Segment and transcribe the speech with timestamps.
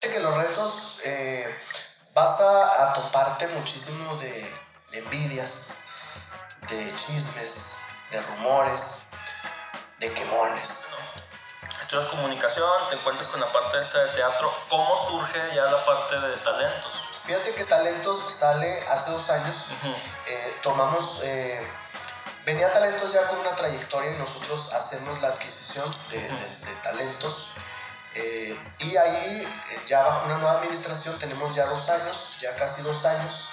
[0.00, 1.54] que los retos eh,
[2.14, 4.58] vas a, toparte muchísimo de,
[4.92, 5.78] envidias,
[6.68, 7.80] de chismes,
[8.10, 9.02] de rumores,
[9.98, 10.86] de quemones.
[11.80, 14.54] Estudias comunicación, te encuentras con la parte esta de teatro.
[14.68, 17.08] ¿Cómo surge ya la parte de talentos?
[17.24, 19.66] Fíjate que Talentos sale hace dos años.
[20.26, 21.66] Eh, tomamos, eh,
[22.44, 27.50] venía Talentos ya con una trayectoria y nosotros hacemos la adquisición de, talentos.
[28.14, 29.48] Eh, y ahí,
[29.86, 33.50] ya bajo una nueva administración, tenemos ya dos años, ya casi dos años.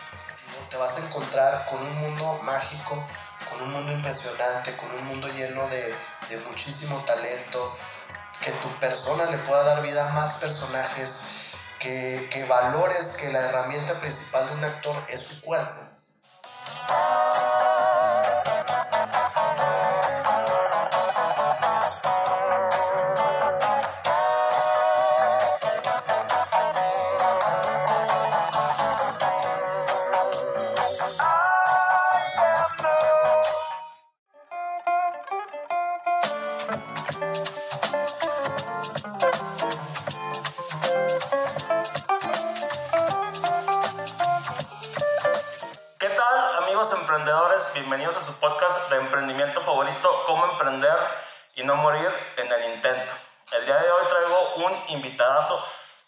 [0.69, 3.05] Te vas a encontrar con un mundo mágico,
[3.49, 5.95] con un mundo impresionante, con un mundo lleno de,
[6.47, 7.75] muchísimo talento,
[8.41, 11.21] que tu persona le pueda dar vida a más personajes,
[11.79, 15.84] que valores que la herramienta principal de un actor es su cuerpo.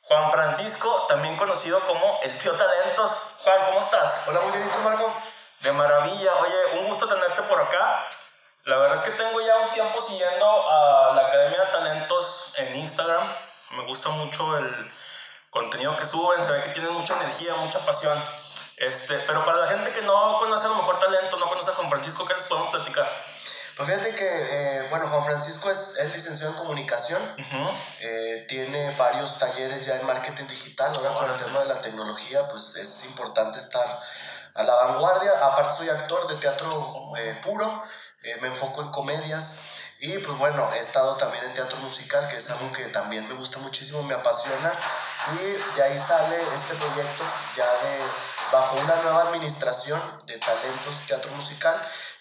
[0.03, 3.35] Juan Francisco, también conocido como el tío Talentos.
[3.43, 4.23] Juan, ¿cómo estás?
[4.27, 5.13] Hola, muy bien, ¿y tú, Marco?
[5.61, 6.35] De maravilla.
[6.35, 8.07] Oye, un gusto tenerte por acá.
[8.63, 12.75] La verdad es que tengo ya un tiempo siguiendo a la Academia de Talentos en
[12.75, 13.33] Instagram.
[13.71, 14.91] Me gusta mucho el
[15.49, 18.21] contenido que suben, se ve que tienen mucha energía, mucha pasión.
[18.77, 21.73] Este, pero para la gente que no conoce a lo mejor talento, no conoce a
[21.75, 23.07] Juan Francisco, ¿qué les podemos platicar?
[23.77, 27.21] Pues fíjate que, eh, bueno, Juan Francisco es, es, licenciado en comunicación,
[27.99, 32.47] eh, tiene varios talleres ya en marketing digital, ahora con el tema de la tecnología,
[32.49, 33.85] pues es importante estar
[34.55, 36.67] a la vanguardia, aparte soy actor de teatro
[37.19, 37.83] eh, puro,
[38.41, 39.59] me enfoco en comedias,
[39.99, 43.33] y pues bueno, he estado también en teatro musical, que es algo que también me
[43.33, 44.71] gusta muchísimo, me apasiona.
[45.33, 47.23] Y de ahí sale este proyecto
[47.55, 47.99] ya de,
[48.51, 51.75] bajo una nueva administración de talentos teatro musical,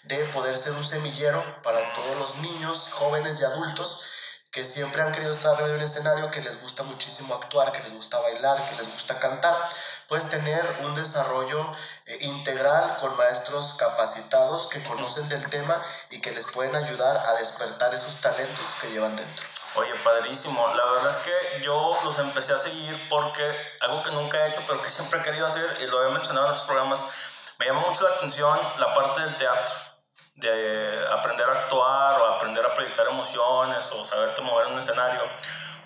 [0.07, 4.03] de poder ser un semillero para todos los niños, jóvenes y adultos
[4.51, 7.83] que siempre han querido estar arriba de un escenario, que les gusta muchísimo actuar, que
[7.83, 9.55] les gusta bailar, que les gusta cantar,
[10.07, 11.71] pues tener un desarrollo
[12.05, 15.79] eh, integral con maestros capacitados que conocen del tema
[16.09, 19.45] y que les pueden ayudar a despertar esos talentos que llevan dentro.
[19.75, 20.67] Oye, padrísimo.
[20.69, 23.43] La verdad es que yo los empecé a seguir porque
[23.81, 26.47] algo que nunca he hecho, pero que siempre he querido hacer, y lo he mencionado
[26.47, 27.03] en otros programas,
[27.59, 29.73] me llama mucho la atención la parte del teatro,
[30.37, 35.21] de aprender a actuar o aprender a proyectar emociones o saberte mover en un escenario.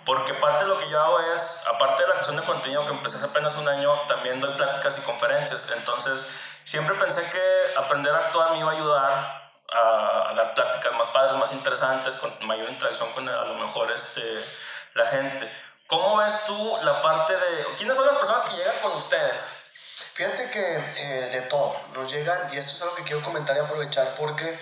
[0.06, 2.92] Porque parte de lo que yo hago es, aparte de la creación de contenido que
[2.92, 5.72] empecé hace apenas un año, también doy pláticas y conferencias.
[5.76, 6.32] Entonces,
[6.64, 9.42] siempre pensé que aprender a actuar me iba a ayudar
[9.72, 14.22] a, dar pláticas más padres, más interesantes, con mayor interacción con a lo mejor este,
[14.96, 15.50] la gente.
[15.88, 17.76] ¿Cómo ves tú la parte de...
[17.78, 19.61] ¿Quiénes son las personas que llegan con ustedes?
[20.14, 23.60] Fíjate que eh, de todo, nos llegan, y esto es algo que quiero comentar y
[23.60, 24.60] aprovechar porque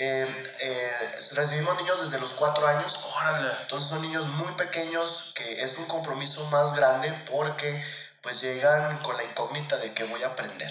[0.00, 3.08] eh, eh, recibimos niños desde los cuatro años.
[3.62, 7.84] Entonces son niños muy pequeños que es un compromiso más grande porque
[8.22, 10.70] pues llegan con la incógnita de que voy a aprender.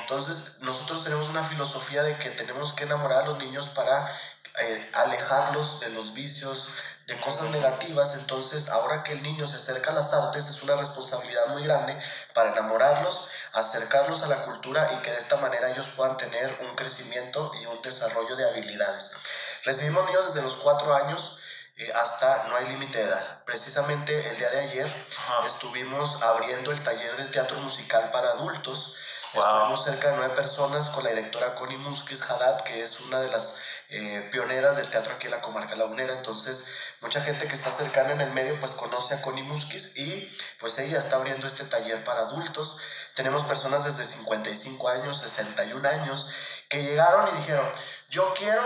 [0.00, 4.06] Entonces nosotros tenemos una filosofía de que tenemos que enamorar a los niños para
[4.58, 6.70] eh, alejarlos de los vicios,
[7.06, 8.16] de cosas negativas.
[8.16, 11.96] Entonces ahora que el niño se acerca a las artes es una responsabilidad muy grande
[12.34, 16.76] para enamorarlos acercarlos a la cultura y que de esta manera ellos puedan tener un
[16.76, 19.16] crecimiento y un desarrollo de habilidades.
[19.64, 21.38] Recibimos niños desde los cuatro años
[21.78, 23.44] eh, hasta no hay límite de edad.
[23.44, 25.06] Precisamente el día de ayer
[25.46, 28.94] estuvimos abriendo el taller de teatro musical para adultos.
[29.32, 33.28] Estuvimos cerca de nueve personas con la directora Connie Musquiz Haddad, que es una de
[33.28, 36.12] las eh, pioneras del teatro aquí en la comarca lagunera.
[36.12, 36.68] Entonces,
[37.00, 40.78] mucha gente que está cercana en el medio pues conoce a Connie Musquiz y pues
[40.78, 42.80] ella está abriendo este taller para adultos.
[43.14, 46.30] Tenemos personas desde 55 años, 61 años,
[46.68, 47.66] que llegaron y dijeron,
[48.08, 48.62] yo quiero,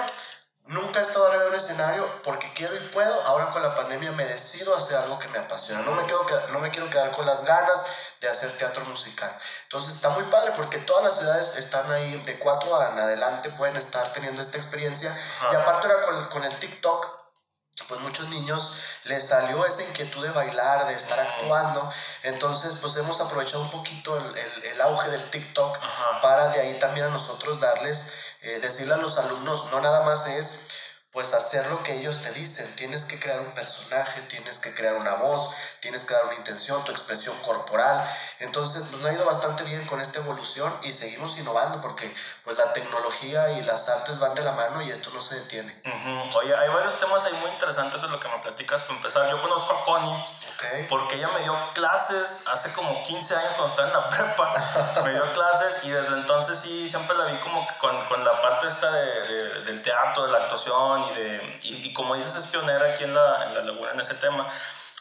[0.71, 4.13] nunca he estado arriba de un escenario porque quiero y puedo, ahora con la pandemia
[4.13, 7.27] me decido hacer algo que me apasiona, no me, quedo, no me quiero quedar con
[7.27, 7.87] las ganas
[8.21, 9.37] de hacer teatro musical.
[9.65, 13.77] Entonces está muy padre porque todas las edades están ahí, de 4 en adelante pueden
[13.77, 15.17] estar teniendo esta experiencia.
[15.51, 17.21] Y aparte ahora con, con el TikTok,
[17.89, 21.91] pues muchos niños les salió esa inquietud de bailar, de estar actuando.
[22.23, 25.79] Entonces, pues hemos aprovechado un poquito el, el, auge del TikTok
[26.21, 30.27] para de ahí también a nosotros darles, eh, decirle a los alumnos, no nada más
[30.27, 30.69] es
[31.13, 32.75] pues hacer lo que ellos te dicen.
[32.77, 35.51] Tienes que crear un personaje, tienes que crear una voz,
[35.81, 38.09] tienes que dar una intención, tu expresión corporal.
[38.39, 42.57] Entonces, pues, nos ha ido bastante bien con esta evolución y seguimos innovando porque pues
[42.57, 45.83] la tecnología y las artes van de la mano y esto no se detiene.
[46.35, 48.83] Oye, hay varios temas ahí muy interesantes de lo que me platicas.
[48.83, 50.27] Para empezar, yo conozco a Connie
[50.89, 55.03] porque ella me dio clases hace como 15 años cuando estaba en la prepa.
[55.05, 58.41] me dio clases y desde entonces sí, siempre la vi como que con, con la
[58.41, 62.91] parte esta de, del teatro, de la actuación y, de, y, como dices es pionera
[62.91, 64.49] aquí en la, en la laguna en ese tema.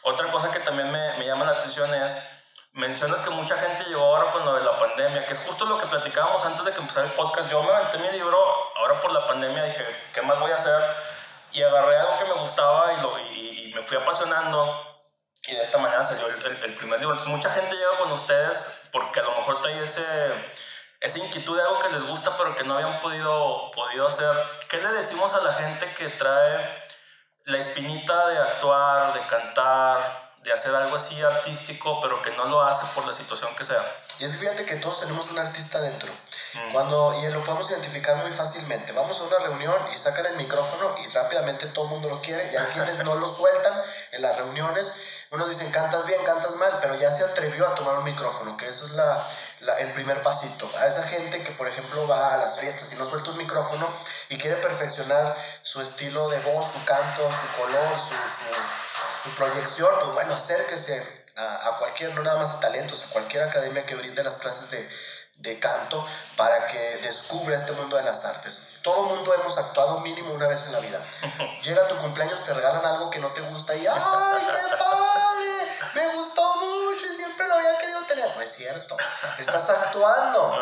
[0.02, 2.30] Otra cosa que también me, me llama la atención es
[2.74, 5.78] mencionas que mucha gente llegó ahora con lo de la pandemia, que es justo lo
[5.78, 7.50] que platicábamos antes de que empezara el podcast.
[7.50, 8.38] Yo me aventé mi libro,
[8.76, 10.80] ahora por la pandemia dije, ¿qué más voy a hacer?
[11.52, 14.86] Y agarré algo que me gustaba y, lo, y, me fui apasionando.
[15.46, 17.14] Y de esta manera salió el, el, primer libro.
[17.14, 20.04] Entonces, mucha gente llega con ustedes porque a lo mejor trae ese,
[21.00, 24.30] esa inquietud de algo que les gusta, pero que no habían podido, podido hacer.
[24.68, 26.82] ¿Qué le decimos a la gente que trae
[27.50, 32.62] la espinita de actuar, de cantar, de hacer algo así artístico, pero que no lo
[32.62, 33.84] hace por la situación que sea.
[34.18, 36.10] Y es que fíjate que todos tenemos un artista dentro.
[36.54, 36.72] Mm.
[36.72, 38.92] Cuando, y lo podemos identificar muy fácilmente.
[38.92, 42.42] Vamos a una reunión y sacan el micrófono y rápidamente todo el mundo lo quiere.
[42.52, 43.82] Y hay quienes no lo sueltan
[44.12, 44.94] en las reuniones.
[45.30, 48.68] Unos dicen, cantas bien, cantas mal, pero ya se atrevió a tomar un micrófono, que
[48.68, 49.28] eso es la,
[49.78, 50.68] el primer pasito.
[50.78, 53.88] A esa gente que, por ejemplo, va a las fiestas y no suelta un micrófono
[54.28, 58.14] y quiere perfeccionar su estilo de voz, su canto, su color, su
[59.22, 63.42] su proyección, pues bueno, acérquese a, a, cualquier, no nada más a talentos, a cualquier
[63.42, 64.88] academia que brinde las clases de,
[65.38, 66.06] de canto
[66.36, 68.70] para que descubra este mundo de las artes.
[68.82, 71.04] Todo mundo hemos actuado mínimo una vez en la vida.
[71.62, 75.09] Llega tu cumpleaños, te regalan algo que no te gusta y ¡ay, qué padre!
[75.94, 78.36] Me gustó mucho y siempre lo había querido tener.
[78.36, 78.96] No es cierto.
[79.38, 80.56] Estás actuando.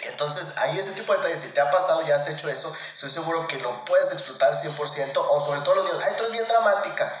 [0.00, 1.40] Entonces, hay ese tipo de detalles.
[1.40, 4.58] Si te ha pasado, ya has hecho eso, estoy seguro que lo puedes explotar al
[4.58, 6.02] 100% o sobre todo los niños.
[6.04, 7.12] ¡Ay, tú eres bien dramática!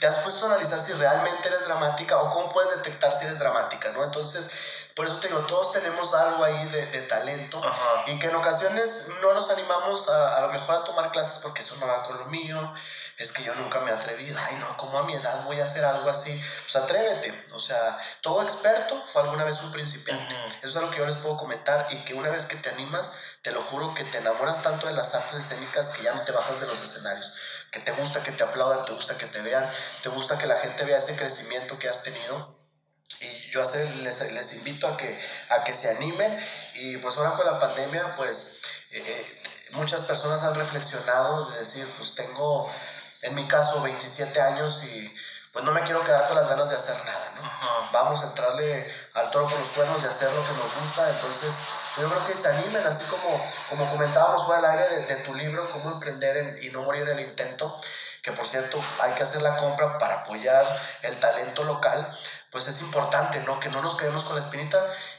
[0.00, 3.38] ¿Te has puesto a analizar si realmente eres dramática o cómo puedes detectar si eres
[3.38, 4.04] dramática, ¿no?
[4.04, 4.50] Entonces,
[4.94, 7.62] por eso te digo, todos tenemos algo ahí de, de talento
[8.06, 11.60] y que en ocasiones no nos animamos a, a lo mejor a tomar clases porque
[11.60, 12.74] eso no va con lo mío,
[13.18, 15.64] es que yo nunca me he atrevido, ay no, ¿cómo a mi edad voy a
[15.64, 16.38] hacer algo así?
[16.62, 20.34] Pues atrévete, o sea, todo experto fue alguna vez un principiante.
[20.60, 23.12] Eso es algo que yo les puedo comentar y que una vez que te animas,
[23.42, 26.32] te lo juro que te enamoras tanto de las artes escénicas que ya no te
[26.32, 27.32] bajas de los escenarios
[27.76, 29.68] que te gusta que te aplaudan, te gusta que te vean,
[30.02, 32.56] te gusta que la gente vea ese crecimiento que has tenido.
[33.20, 33.62] Y yo
[34.02, 35.18] les, les invito a que,
[35.50, 36.38] a que se animen
[36.74, 38.60] y pues ahora con la pandemia pues
[38.90, 39.42] eh, eh,
[39.72, 42.70] muchas personas han reflexionado de decir pues tengo
[43.26, 45.14] en mi caso 27 años y
[45.52, 47.90] pues no me quiero quedar con las ganas de hacer nada, ¿no?
[47.90, 51.62] Vamos a entrarle al toro por los cuernos y hacer lo que nos gusta, entonces
[51.96, 55.68] yo creo que se animen, así como, como comentábamos fuera del aire de, tu libro,
[55.70, 57.74] cómo emprender y no morir en el intento,
[58.22, 60.64] que por cierto hay que hacer la compra para apoyar
[61.02, 62.06] el talento local,
[62.50, 63.58] pues es importante, ¿no?
[63.58, 64.78] Que no nos quedemos con la espinita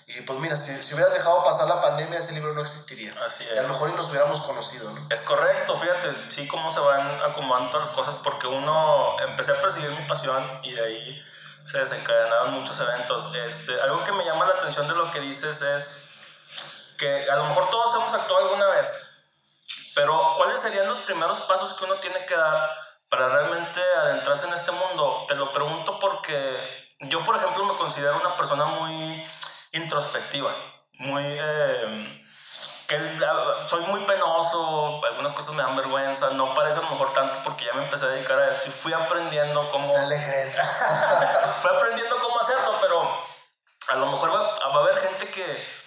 [0.09, 3.13] y pues mira, si, si hubieras dejado pasar la pandemia, ese libro no existiría.
[3.25, 3.56] Así es.
[3.56, 5.06] Y a lo mejor y nos hubiéramos conocido, ¿no?
[5.09, 9.59] Es correcto, fíjate, sí, cómo se van acomodando todas las cosas, porque uno, empecé a
[9.59, 11.24] perseguir mi pasión y de ahí
[11.65, 13.36] se desencadenaron muchos eventos.
[13.36, 16.09] Este, algo que me llama la atención de lo que dices es
[16.98, 19.25] que a lo mejor todos hemos actuado alguna vez,
[19.94, 22.69] pero ¿cuáles serían los primeros pasos que uno tiene que dar
[23.09, 25.25] para realmente adentrarse en este mundo?
[25.27, 29.21] Te lo pregunto porque yo, por ejemplo, me considero una persona muy
[29.73, 30.51] introspectiva,
[30.99, 31.23] muy...
[31.23, 32.23] Eh,
[32.87, 32.97] que
[33.65, 37.65] soy muy penoso, algunas cosas me dan vergüenza, no parece a lo mejor tanto porque
[37.65, 39.85] ya me empecé a dedicar a esto y fui aprendiendo cómo...
[39.85, 40.53] Se le creen.
[41.61, 43.21] fui aprendiendo cómo hacerlo, pero
[43.89, 45.77] a lo mejor va, a haber gente que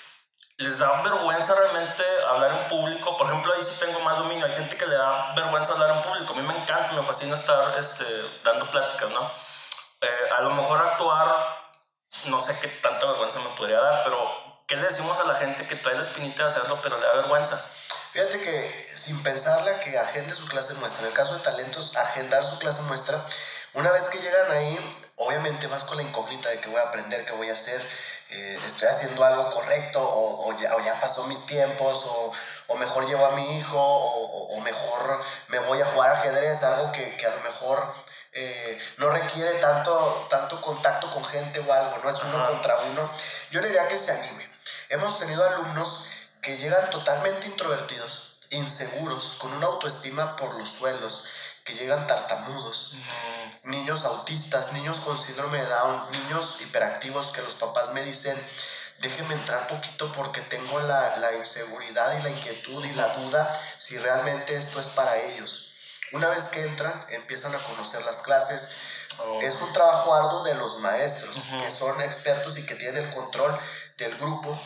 [0.58, 3.16] les da vergüenza realmente hablar en público.
[3.16, 4.44] Por ejemplo, ahí sí tengo más dominio.
[4.44, 6.34] Hay gente que le da vergüenza hablar en público.
[6.34, 8.04] A mí me encanta, me fascina estar este,
[8.44, 9.32] dando pláticas, ¿no?
[10.02, 11.59] Eh, a lo mejor actuar
[12.26, 14.18] no sé qué tanta vergüenza me podría dar, pero
[14.66, 17.14] ¿qué le decimos a la gente que trae la espinita de hacerlo, pero le da
[17.14, 17.64] vergüenza?
[18.12, 21.02] Fíjate que sin pensarla que agende su clase muestra.
[21.02, 23.24] En el caso de talentos, agendar su clase muestra.
[23.74, 27.24] Una vez que llegan ahí, obviamente vas con la incógnita de que voy a aprender,
[27.24, 27.80] qué voy a hacer,
[28.30, 33.58] eh, estoy haciendo algo correcto o, ya, pasó mis tiempos o, mejor llevo a mi
[33.58, 37.94] hijo o, mejor me voy a jugar ajedrez, algo que a lo mejor
[38.32, 43.10] eh, no requiere tanto, tanto contacto con gente o algo, no es uno contra uno.
[43.50, 44.48] Yo le diría que se anime.
[44.88, 46.06] Hemos tenido alumnos
[46.40, 51.24] que llegan totalmente introvertidos, inseguros, con una autoestima por los suelos,
[51.64, 52.94] que llegan tartamudos,
[53.64, 58.40] niños autistas, niños con síndrome de Down, niños hiperactivos que los papás me dicen,
[58.98, 63.98] déjenme entrar poquito porque tengo la, la inseguridad y la inquietud y la duda si
[63.98, 65.69] realmente esto es para ellos
[66.12, 68.70] Una vez que entran, empiezan a conocer las clases.
[69.42, 73.58] Es un trabajo arduo de los maestros, que son expertos y que tienen el control
[73.98, 74.60] del grupo.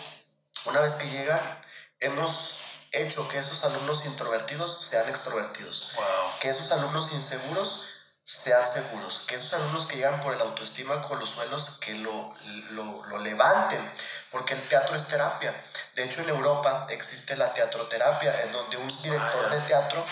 [0.66, 1.62] Una vez que llegan,
[2.00, 2.56] hemos
[2.92, 5.92] hecho que esos alumnos introvertidos sean extrovertidos.
[6.40, 7.86] Que esos alumnos inseguros
[8.26, 12.34] sean seguros, que esos alumnos que llegan por el autoestima con los suelos, que lo,
[12.70, 13.92] lo, lo, levanten,
[14.30, 15.54] porque el teatro es terapia.
[15.94, 20.02] De hecho, en Europa existe la teatroterapia, en donde un director de teatro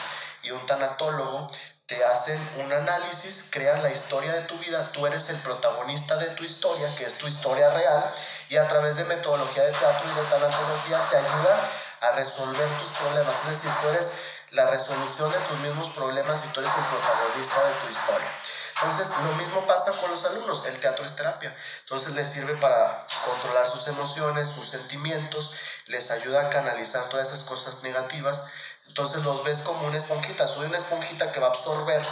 [0.43, 1.51] y un tanatólogo
[1.87, 6.29] te hacen un análisis, crean la historia de tu vida, tú eres el protagonista de
[6.31, 8.13] tu historia, que es tu historia real,
[8.49, 11.61] y a través de metodología de teatro y de tanatología te ayudan
[12.01, 13.43] a resolver tus problemas.
[13.43, 14.21] Es decir, tú eres
[14.51, 18.39] la resolución de tus mismos problemas y tú eres el protagonista de tu historia.
[18.77, 20.67] Entonces, lo mismo pasa con los alumnos.
[20.67, 21.55] El teatro es terapia.
[21.81, 25.55] Entonces, les sirve para controlar sus emociones, sus sentimientos,
[25.87, 28.45] les ayuda a canalizar todas esas cosas negativas.
[28.93, 30.47] Entonces, los ves como una esponjita.
[30.47, 32.03] Soy una esponjita que va a absorber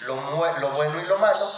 [0.00, 0.16] lo,
[0.58, 1.48] lo bueno y lo malo.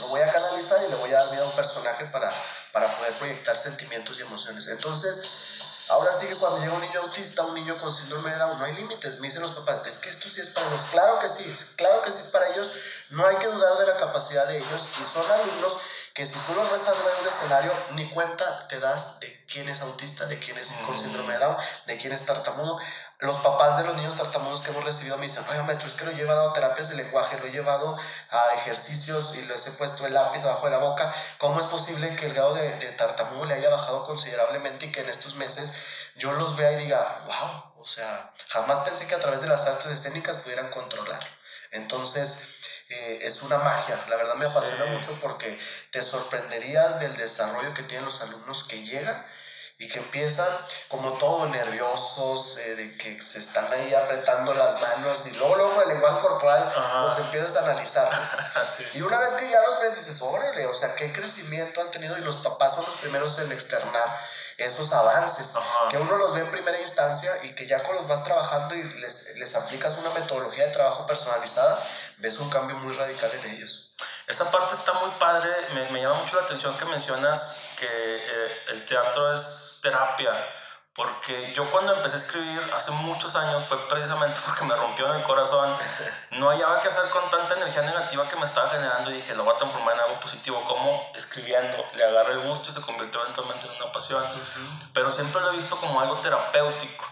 [0.00, 2.32] Lo voy a canalizar y le voy a dar vida a un personaje para,
[2.72, 4.68] para poder proyectar sentimientos y emociones.
[4.68, 8.58] Entonces, Ahora sí que cuando llega un niño autista, un niño con síndrome de Down,
[8.58, 9.20] no hay límites.
[9.20, 10.86] Me dicen los papás, es que esto sí es para ellos.
[10.90, 11.44] Claro que sí,
[11.76, 12.72] claro que sí es para ellos.
[13.10, 14.88] No hay que dudar de la capacidad de ellos.
[15.00, 15.78] Y son alumnos
[16.16, 19.68] que si tú los ves arriba de un escenario, ni cuenta te das de quién
[19.68, 21.56] es autista, de quién es con síndrome de Down,
[21.86, 22.80] de quién es tartamudo
[23.20, 26.04] los papás de los niños tartamudos que hemos recibido me dicen, oye maestro, es que
[26.04, 27.96] lo he llevado a terapias de lenguaje, lo he llevado
[28.30, 31.14] a ejercicios y les he puesto el lápiz abajo de la boca.
[31.38, 35.00] ¿Cómo es posible que el grado de, de tartamudo le haya bajado considerablemente y que
[35.00, 35.72] en estos meses
[36.16, 39.66] yo los vea y diga, wow, o sea, jamás pensé que a través de las
[39.66, 41.20] artes escénicas pudieran controlar.
[41.70, 42.55] Entonces,
[42.88, 45.58] eh, es una magia, la verdad me apasiona mucho porque
[45.90, 49.26] te sorprenderías del desarrollo que tienen los alumnos que llegan
[49.78, 50.48] y que empiezan
[50.88, 55.82] como todo nerviosos, eh, de que se están ahí apretando las manos y luego, luego
[55.82, 58.10] el lenguaje corporal los empiezas a analizar.
[58.94, 62.16] Y una vez que ya los ves dices, órale, o sea, qué crecimiento han tenido
[62.16, 64.18] y los papás son los primeros en externar
[64.58, 65.58] esos avances,
[65.90, 68.82] que uno los ve en primera instancia y que ya cuando los vas trabajando y
[69.00, 71.82] les, les aplicas una metodología de trabajo personalizada,
[72.18, 73.92] ves un cambio muy radical en ellos.
[74.26, 78.64] Esa parte está muy padre, me, me llama mucho la atención que mencionas que eh,
[78.68, 80.32] el teatro es terapia,
[80.96, 85.18] porque yo cuando empecé a escribir hace muchos años fue precisamente porque me rompió en
[85.18, 85.70] el corazón,
[86.32, 89.44] no hallaba qué hacer con tanta energía negativa que me estaba generando y dije, lo
[89.44, 93.20] voy a transformar en algo positivo, como escribiendo, le agarré el gusto y se convirtió
[93.22, 94.24] eventualmente en una pasión,
[94.94, 97.04] pero siempre lo he visto como algo terapéutico.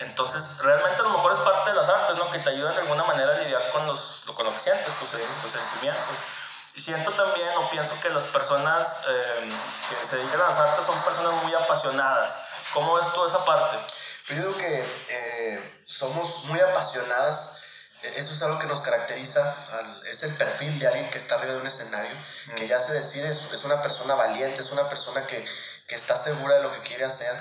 [0.00, 2.30] Entonces, realmente a lo mejor es parte de las artes, ¿no?
[2.30, 5.10] Que te ayudan de alguna manera a lidiar con, los, con lo que sientes, tus,
[5.10, 6.24] tus sentimientos
[6.80, 11.00] siento también o pienso que las personas eh, que se dedican a las artes son
[11.04, 12.46] personas muy apasionadas.
[12.72, 13.76] ¿Cómo ves tú esa parte?
[14.28, 17.62] Yo digo que eh, somos muy apasionadas.
[18.02, 19.54] E, eso es algo que nos caracteriza.
[20.06, 22.10] es el perfil de alguien que está arriba de un escenario,
[22.56, 25.44] que ya se decide, es, es, una persona valiente, es una persona que,
[25.86, 27.34] que está segura de lo que quiere hacer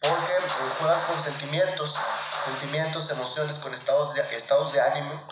[0.00, 0.32] porque
[0.78, 1.96] juegas con sentimientos,
[2.44, 5.26] sentimientos, emociones, con estados de, estados de ánimo.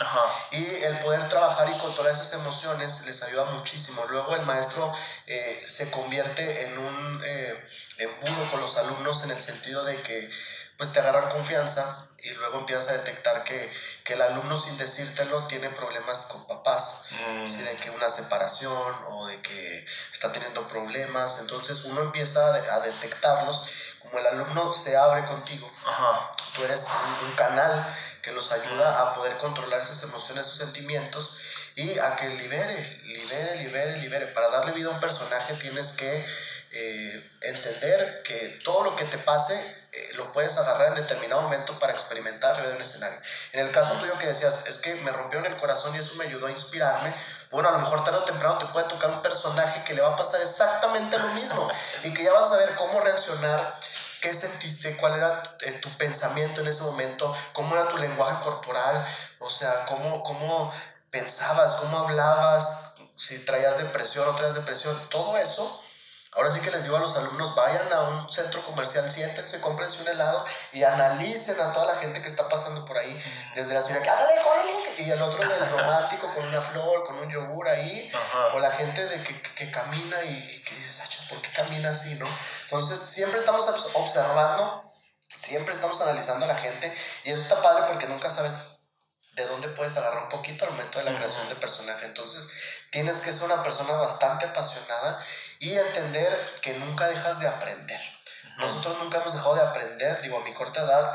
[0.50, 4.04] Y el poder trabajar y controlar esas emociones les ayuda muchísimo.
[4.08, 4.92] Luego el maestro
[5.26, 7.66] eh, se convierte en un eh,
[7.98, 10.30] embudo con los alumnos en el sentido de que
[10.76, 13.72] pues te agarran confianza y luego empiezas a detectar que,
[14.04, 17.44] que el alumno sin decírtelo tiene problemas con papás, mm.
[17.44, 21.38] de que una separación o de que está teniendo problemas.
[21.40, 23.66] Entonces uno empieza a detectarlos
[24.16, 25.70] como el alumno se abre contigo,
[26.54, 26.88] tú eres
[27.22, 27.86] un, canal
[28.22, 31.38] que los ayuda a poder controlar esas emociones, esos sentimientos
[31.74, 34.26] y a que libere, libere, libere, libere.
[34.28, 36.26] Para darle vida a un personaje tienes que
[36.72, 39.54] eh, entender que todo lo que te pase
[39.92, 43.18] eh, lo puedes agarrar en determinado momento para experimentar arriba de un escenario.
[43.52, 46.14] En el caso tuyo que decías, es que me rompió en el corazón y eso
[46.16, 47.14] me ayudó a inspirarme,
[47.50, 50.08] bueno, a lo mejor tarde o temprano te puede tocar un personaje que le va
[50.08, 51.70] a pasar exactamente lo mismo
[52.04, 53.78] y que ya vas a saber cómo reaccionar,
[54.26, 59.06] qué sentiste, cuál era eh, tu pensamiento en ese momento, cómo era tu lenguaje corporal,
[59.38, 60.72] o sea, cómo, cómo
[61.10, 65.80] pensabas, cómo hablabas, si traías depresión o traías depresión, todo eso
[66.36, 70.02] Ahora sí que les digo a los alumnos, vayan a un centro comercial, siéntense, cómprense
[70.02, 73.22] un helado y analicen a toda la gente que está pasando por ahí.
[73.54, 77.16] Desde la señora que, ándale, córrele, y el otro del romántico con una flor, con
[77.16, 78.12] un yogur ahí.
[78.52, 82.14] O la gente de que, que camina y, que dices, achos, ¿por qué camina así,
[82.16, 82.28] no?
[82.66, 84.84] Entonces, siempre estamos observando,
[85.28, 86.92] siempre estamos analizando a la gente
[87.24, 88.76] y eso está padre porque nunca sabes
[89.32, 92.06] de dónde puedes agarrar un poquito al momento de la creación de personaje.
[92.06, 92.48] Entonces,
[92.90, 95.24] tienes que ser una persona bastante apasionada
[95.58, 98.00] y entender que nunca dejas de aprender.
[98.58, 101.12] Nosotros nunca hemos dejado de aprender, digo, a mi corta edad,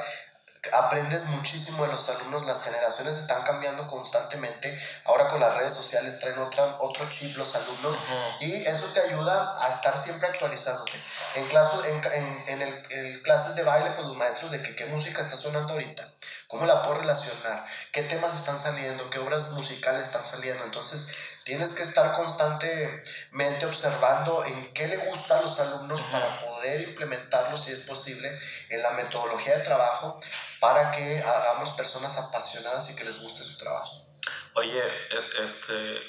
[0.74, 6.20] aprendes muchísimo de los alumnos, las generaciones están cambiando constantemente, ahora con las redes sociales
[6.20, 7.98] traen otra, otro chip los alumnos
[8.40, 10.94] y eso te ayuda a estar siempre actualizándote.
[11.36, 14.86] En, clases, en, en, el, en clases de baile, pues los maestros de que qué
[14.86, 16.08] música está sonando ahorita,
[16.48, 21.12] cómo la puedo relacionar, qué temas están saliendo, qué obras musicales están saliendo, entonces
[21.44, 27.58] Tienes que estar constantemente observando en qué le gusta a los alumnos para poder implementarlo,
[27.58, 28.32] si es posible,
[28.70, 30.18] en la metodología de trabajo
[30.62, 34.08] para que hagamos personas apasionadas y que les guste su trabajo.
[34.54, 36.00] Oye, e, este,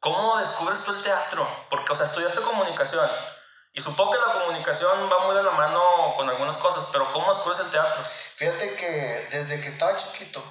[0.00, 1.46] ¿cómo descubres tú el teatro?
[1.68, 3.10] Porque, o sea, estudiaste comunicación
[3.74, 7.28] y supongo que la comunicación va muy de la mano con algunas cosas, pero ¿cómo
[7.32, 8.04] descubres el teatro?
[8.36, 10.42] Fíjate que desde que estaba chiquito,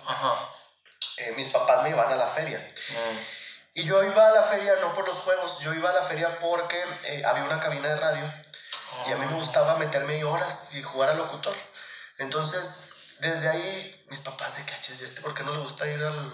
[1.17, 2.59] eh, mis papás me iban a la feria.
[2.59, 3.17] Mm.
[3.75, 6.39] Y yo iba a la feria no por los juegos, yo iba a la feria
[6.39, 8.33] porque eh, había una cabina de radio
[9.07, 11.55] y a mí me gustaba meterme horas y jugar al locutor.
[12.21, 16.03] Entonces, desde ahí, mis papás de caches, ¿y este por qué no le gusta ir
[16.03, 16.33] al,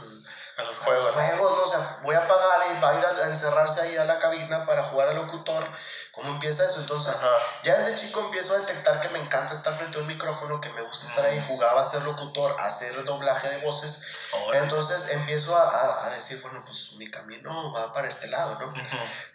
[0.57, 1.05] a los juegos.
[1.05, 1.63] A los juegos, ¿no?
[1.63, 4.65] O sea, voy a pagar y va a ir a, encerrarse ahí a la cabina
[4.65, 5.63] para jugar al locutor.
[6.11, 6.81] ¿Cómo empieza eso?
[6.81, 7.21] Entonces,
[7.63, 10.69] ya desde chico empiezo a detectar que me encanta estar frente a un micrófono, que
[10.71, 11.41] me gusta estar ahí.
[11.47, 14.29] Jugaba a ser locutor, a hacer doblaje de voces.
[14.53, 18.73] Entonces empiezo a, a, decir, bueno, pues mi camino va para este lado, ¿no?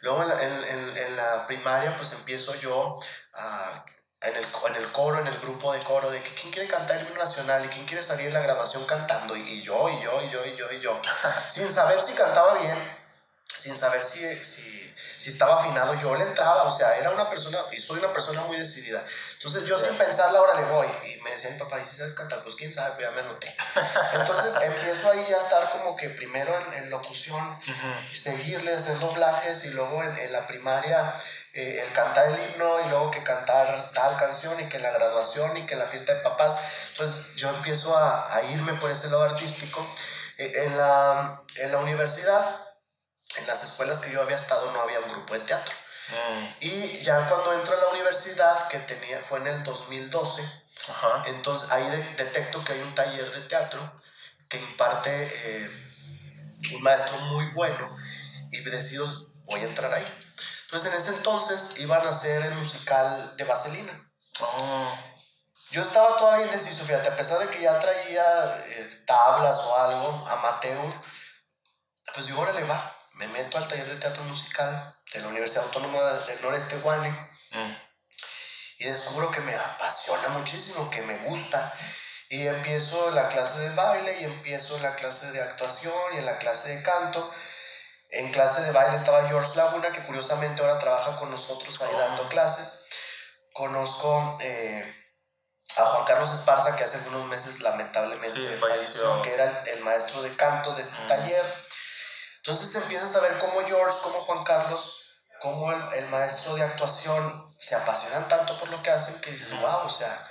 [0.00, 2.98] Luego en en, en la primaria, pues empiezo yo
[3.34, 3.84] a
[4.22, 6.98] en el, en el coro, en el grupo de coro, de que quién quiere cantar
[6.98, 10.22] el himno nacional y quién quiere salir en la graduación cantando, y, yo, y yo,
[10.22, 11.00] y yo, y yo, y yo,
[11.48, 13.02] sin saber si cantaba bien,
[13.56, 17.58] sin saber si, si, si, estaba afinado, yo le entraba, o sea, era una persona,
[17.72, 19.04] y soy una persona muy decidida.
[19.34, 22.14] Entonces yo sin pensarla ahora le voy, y me decía mi papá, ¿y si sabes
[22.14, 22.42] cantar?
[22.42, 23.54] Pues quién sabe, pues ya me anoté.
[24.14, 27.58] Entonces empiezo ahí a estar como que primero en, en locución,
[28.10, 31.14] y seguirle, hacer doblajes, y luego en, en la primaria
[31.54, 35.56] eh, el cantar el himno y luego que cantar tal canción y que la graduación
[35.56, 36.58] y que la fiesta de papás.
[36.90, 39.86] Entonces yo empiezo a, a irme por ese lado artístico.
[40.38, 42.66] Eh, en, la, en la universidad,
[43.36, 45.74] en las escuelas que yo había estado, no había un grupo de teatro.
[46.08, 46.46] Mm.
[46.60, 50.62] Y ya cuando entro a la universidad, que tenía, fue en el 2012,
[51.26, 51.84] entonces ahí
[52.16, 54.02] detecto que hay un taller de teatro
[54.48, 55.70] que imparte eh,
[56.74, 57.94] un maestro muy bueno
[58.50, 59.06] y decido,
[59.44, 60.06] voy a entrar ahí.
[60.72, 63.92] Entonces en ese entonces iban a hacer el musical de Vaselina.
[64.40, 64.98] Oh.
[65.70, 70.26] Yo estaba todavía indeciso, fíjate, a pesar de que ya traía eh, tablas o algo,
[70.28, 70.90] amateur,
[72.14, 76.00] pues digo, órale, va, me meto al taller de teatro musical de la Universidad Autónoma
[76.00, 77.10] del Noreste, Guane,
[77.50, 77.76] mm.
[78.78, 81.70] y descubro que me apasiona muchísimo, que me gusta.
[82.30, 86.38] Y empiezo la clase de baile y empiezo la clase de actuación y en la
[86.38, 87.30] clase de canto.
[88.12, 92.28] En clase de baile estaba George Laguna, que curiosamente ahora trabaja con nosotros ahí dando
[92.28, 92.84] clases.
[93.54, 95.12] Conozco eh,
[95.78, 100.36] a Juan Carlos Esparza, que hace algunos meses lamentablemente falleció, que era el, maestro de
[100.36, 101.54] canto de este taller.
[102.36, 105.04] Entonces empiezas a ver cómo George, cómo Juan Carlos,
[105.40, 109.58] cómo el, el, maestro de actuación se apasionan tanto por lo que hacen que dices,
[109.58, 110.28] wow, o sea,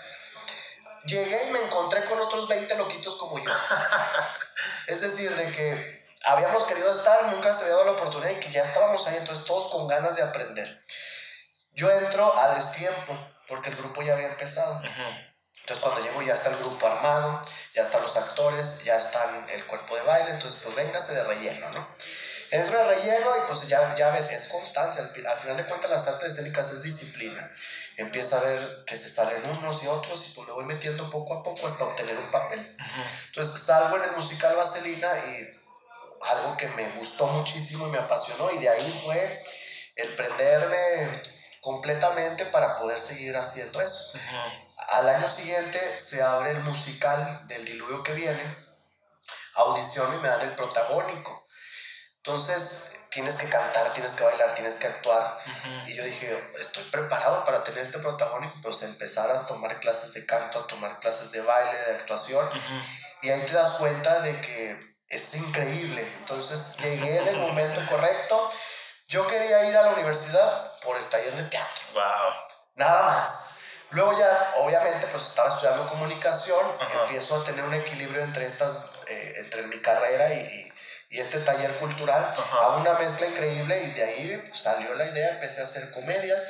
[1.06, 3.52] llegué y me encontré con otros 20 loquitos como yo.
[4.86, 8.52] es decir, de que habíamos querido estar, nunca se había dado la oportunidad y que
[8.52, 10.82] ya estábamos ahí, entonces todos con ganas de aprender.
[11.74, 14.82] Yo entro a destiempo, porque el grupo ya había empezado.
[15.62, 17.42] Entonces cuando llego ya está el grupo armado,
[17.76, 21.70] ya están los actores, ya están el cuerpo de baile, entonces pues véngase de relleno,
[21.72, 21.88] ¿no?
[22.50, 26.08] Entro de relleno y pues ya, ya ves, es constancia, al, final de cuentas las
[26.08, 27.50] artes escénicas es disciplina.
[27.98, 31.36] Empieza a ver que se salen unos y otros y pues me voy metiendo poco
[31.36, 32.78] a poco hasta obtener un papel.
[33.28, 35.61] Entonces salgo en el musical Vaselina y
[36.30, 39.44] algo que me gustó muchísimo y me apasionó y de ahí fue
[39.96, 41.12] el prenderme
[41.62, 44.18] completamente para poder seguir haciendo eso.
[44.90, 48.58] Al año siguiente se abre el musical del diluvio que viene,
[49.56, 51.46] audición y me dan el protagónico.
[52.18, 55.40] Entonces tienes que cantar, tienes que bailar, tienes que actuar.
[55.86, 60.26] Y yo dije, estoy preparado para tener este protagónico, pues empezar a tomar clases de
[60.26, 62.50] canto, a tomar clases de baile, de actuación.
[63.22, 66.02] Y ahí te das cuenta de que es increíble.
[66.20, 68.50] Entonces llegué en el momento correcto.
[69.08, 71.84] Yo quería ir a la universidad por el taller de teatro.
[71.94, 72.34] Wow.
[72.76, 73.58] Nada más.
[73.92, 76.66] Luego ya, obviamente, pues estaba estudiando comunicación,
[77.02, 80.72] empiezo a tener un equilibrio entre estas, eh, entre mi carrera y,
[81.10, 85.60] y, este taller cultural, Hago una mezcla increíble y de ahí salió la idea, empecé
[85.60, 86.42] a hacer comedias.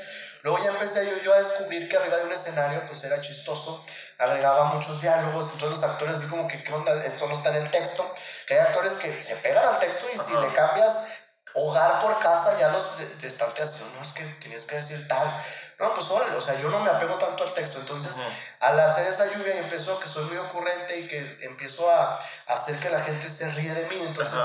[0.44, 3.84] Luego ya empecé yo, yo a descubrir que arriba de un escenario pues era chistoso,
[4.20, 6.94] agregaba muchos diálogos, todos los actores así como que, ¿qué onda?
[7.04, 8.06] Esto no está en el texto
[8.54, 11.08] hay actores que se pegan al texto y si le cambias
[11.54, 15.44] hogar por casa, ya los de, de no es que tienes que decir tal.
[15.80, 17.80] no, pues órale, o sea, yo no me apego tanto al texto.
[17.80, 18.20] Entonces,
[18.60, 22.78] al hacer esa lluvia y empezó que soy muy ocurrente y que empiezo a, hacer
[22.80, 24.38] que la gente se ríe de mí, entonces,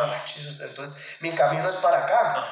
[0.60, 2.46] entonces mi camino es para acá.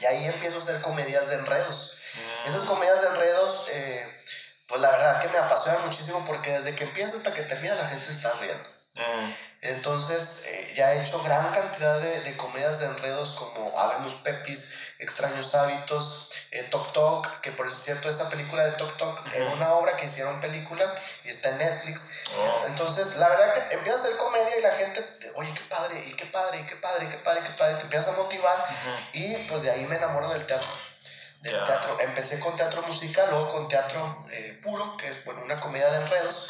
[0.00, 1.96] Y ahí empiezo a hacer comedias de enredos.
[2.14, 2.48] Mm.
[2.48, 4.24] Esas comedias de enredos, eh,
[4.66, 7.86] pues la verdad que me apasionan muchísimo porque desde que empieza hasta que termina la
[7.86, 8.77] gente se está riendo.
[8.98, 9.48] Mm.
[9.60, 14.72] Entonces, eh, ya he hecho gran cantidad de, de, comedias de enredos como Habemos Pepis,
[15.00, 19.72] Extraños Hábitos, eh, Tok Tok, que por cierto, esa película de Tok Tok era una
[19.72, 20.84] obra que hicieron película
[21.24, 22.12] y está en Netflix.
[22.36, 22.66] Oh.
[22.66, 26.12] Entonces, la verdad que empieza a hacer comedia y la gente, oye, qué padre, y
[26.12, 28.64] qué padre, y qué padre, y qué padre, y qué padre, te empiezas a motivar
[29.12, 30.68] y pues de ahí me enamoro del teatro
[31.40, 31.98] del teatro.
[32.00, 35.98] Empecé con teatro musical, luego con teatro eh, puro, que es bueno, una comedia de
[35.98, 36.48] enredos.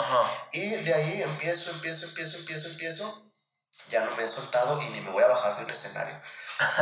[0.53, 3.33] Y de ahí empiezo, empiezo, empiezo, empiezo, empiezo.
[3.88, 6.18] Ya no me he soltado y ni me voy a bajar de un escenario.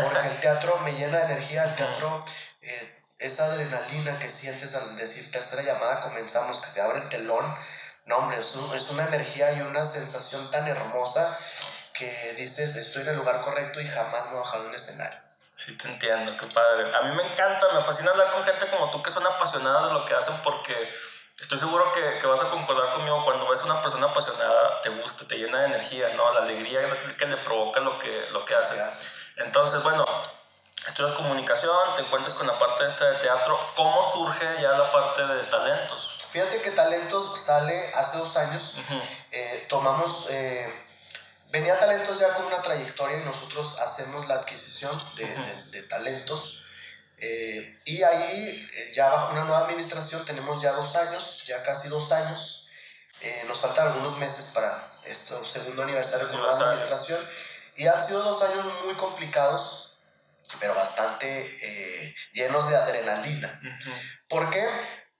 [0.02, 2.20] Porque el teatro me llena de energía, el teatro,
[2.62, 7.44] eh, esa adrenalina que sientes al decir tercera llamada, comenzamos, que se abre el telón.
[8.06, 11.38] No, hombre, es, es una energía y una sensación tan hermosa
[11.92, 14.74] que dices, estoy en el lugar correcto y jamás me voy a bajar de un
[14.74, 15.25] escenario.
[15.56, 16.94] Sí, te entiendo, qué padre.
[16.94, 19.94] A mí me encanta, me fascina hablar con gente como tú que son apasionadas de
[19.94, 20.94] lo que hacen porque
[21.40, 24.90] estoy seguro que, que vas a concordar conmigo cuando ves a una persona apasionada, te
[24.90, 26.30] gusta, te llena de energía, ¿no?
[26.34, 26.80] La alegría
[27.16, 28.76] que le provoca lo que, lo que hace.
[29.38, 30.04] Entonces, bueno,
[30.86, 33.58] estudias comunicación, te encuentras con la parte esta de teatro.
[33.76, 36.16] ¿Cómo surge ya la parte de talentos?
[36.32, 38.76] Fíjate que talentos sale hace dos años.
[39.30, 40.28] Eh, tomamos...
[40.28, 40.85] Eh,
[41.50, 44.92] venía talentos ya con una trayectoria y nosotros hacemos la adquisición
[45.70, 46.62] de, talentos.
[47.18, 51.88] Eh, y ahí, eh, ya bajo una nueva administración, tenemos ya dos años, ya casi
[51.88, 52.66] dos años.
[53.20, 54.70] Eh, nos faltan algunos meses para
[55.04, 57.20] este segundo aniversario con la nueva administración.
[57.76, 59.92] Y han sido dos años muy complicados,
[60.60, 63.60] pero bastante llenos de adrenalina.
[64.28, 64.66] ¿Por qué?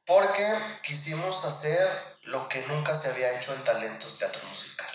[0.06, 0.46] Porque
[0.82, 1.88] quisimos hacer
[2.22, 4.85] lo que nunca se había hecho en talentos teatro musical.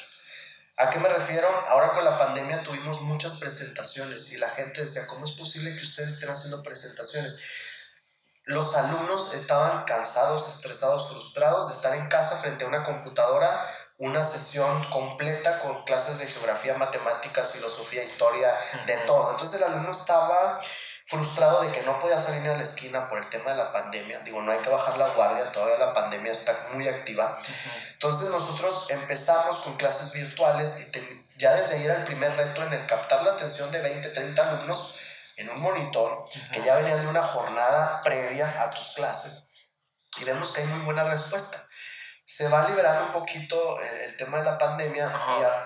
[0.77, 1.47] ¿A qué me refiero?
[1.69, 5.81] Ahora con la pandemia tuvimos muchas presentaciones y la gente decía, ¿cómo es posible que
[5.84, 7.39] ustedes estén haciendo presentaciones?
[8.45, 13.49] Los alumnos estaban cansados, estresados, frustrados de estar en casa frente a una computadora,
[13.97, 18.49] una sesión completa con clases de geografía, matemáticas, filosofía, historia,
[18.88, 19.31] de todo.
[19.31, 20.60] Entonces el alumno estaba
[21.12, 24.19] frustrado de que no podía salir a la esquina por el tema de la pandemia.
[24.19, 27.38] Digo, no hay que bajar la guardia, todavía la pandemia está muy activa.
[27.91, 32.71] Entonces nosotros empezamos con clases virtuales y ya desde ahí era el primer reto en
[32.71, 34.95] el captar la atención de 20, 30 alumnos
[35.36, 39.52] en un monitor que ya venían de una jornada previa a tus clases
[40.15, 41.62] y vemos que hay muy buena respuesta.
[42.24, 45.12] Se va liberando un poquito el, tema de la pandemia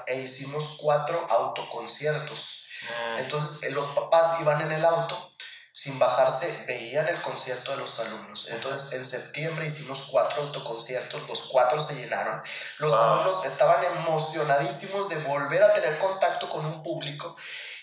[0.08, 3.19] y e hicimos cuatro autoconciertos Mm.
[3.19, 5.34] Entonces eh, los papás iban en el auto,
[5.75, 8.47] sin bajarse, veían el concierto de los alumnos.
[8.51, 12.41] Entonces en septiembre hicimos cuatro autoconciertos, los cuatro se llenaron.
[12.77, 17.35] Los alumnos estaban emocionadísimos de volver a tener contacto con un público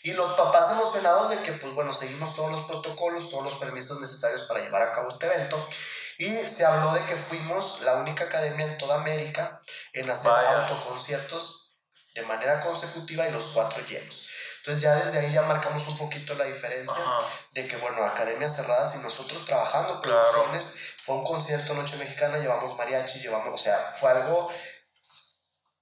[0.03, 4.01] y los papás emocionados de que, pues bueno, seguimos todos los protocolos, todos los permisos
[4.01, 5.63] necesarios para llevar a cabo este evento.
[6.17, 9.61] Y se habló de que fuimos la única academia en toda América
[9.93, 11.75] en hacer autoconciertos
[12.15, 14.29] de manera consecutiva y los cuatro llenos.
[14.63, 17.05] Entonces ya desde ahí ya marcamos un poquito la diferencia
[17.51, 22.77] de que, bueno, academias cerradas y nosotros trabajando producciones, fue un concierto Noche Mexicana, llevamos
[22.77, 24.53] mariachi, llevamos, o sea, fue algo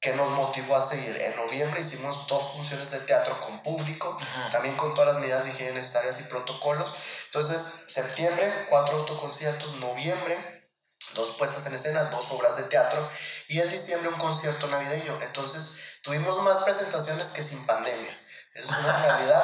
[0.01, 1.15] que nos motivó a seguir.
[1.21, 4.19] En noviembre hicimos dos funciones de teatro con público,
[4.51, 6.95] también con todas las medidas de higiene necesarias y protocolos.
[7.27, 10.71] Entonces, septiembre, cuatro autoconciertos, noviembre,
[11.13, 13.11] dos puestas en escena, dos obras de teatro
[13.49, 15.19] y en diciembre un concierto navideño.
[15.21, 18.27] Entonces, tuvimos más presentaciones que sin pandemia.
[18.55, 19.43] Esa es una realidad.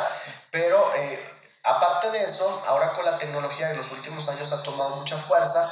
[0.51, 4.97] Pero eh, aparte de eso, ahora con la tecnología en los últimos años ha tomado
[4.97, 5.65] mucha fuerza,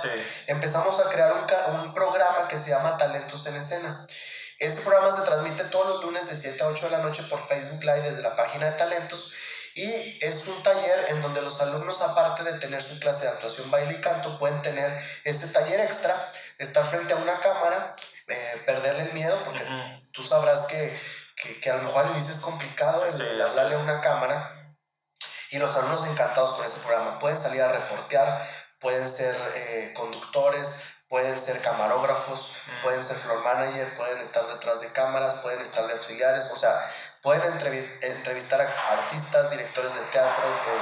[0.47, 4.07] empezamos a crear un, un programa que se llama Talentos en Escena.
[4.59, 7.41] Ese programa se transmite todos los lunes de 7 a 8 de la noche por
[7.41, 9.35] Facebook Live desde la página de talentos
[9.75, 13.69] y es un taller en donde los alumnos, aparte de tener su clase de actuación,
[13.73, 17.93] baile y canto, pueden tener ese taller extra, estar frente a una cámara,
[18.29, 19.65] eh, perderle el miedo, porque
[20.13, 20.97] tú sabrás que
[21.37, 24.51] que, que a lo mejor al inicio es complicado el, hablarle a una cámara.
[25.51, 27.19] Y los alumnos encantados con ese programa.
[27.19, 28.27] Pueden salir a reportear,
[28.81, 32.83] pueden ser eh, conductores, pueden ser camarógrafos, mm.
[32.83, 36.73] pueden ser floor manager, pueden estar detrás de cámaras, pueden estar de auxiliares, o sea,
[37.23, 40.81] pueden entrevistar a artistas, directores de teatro, eh,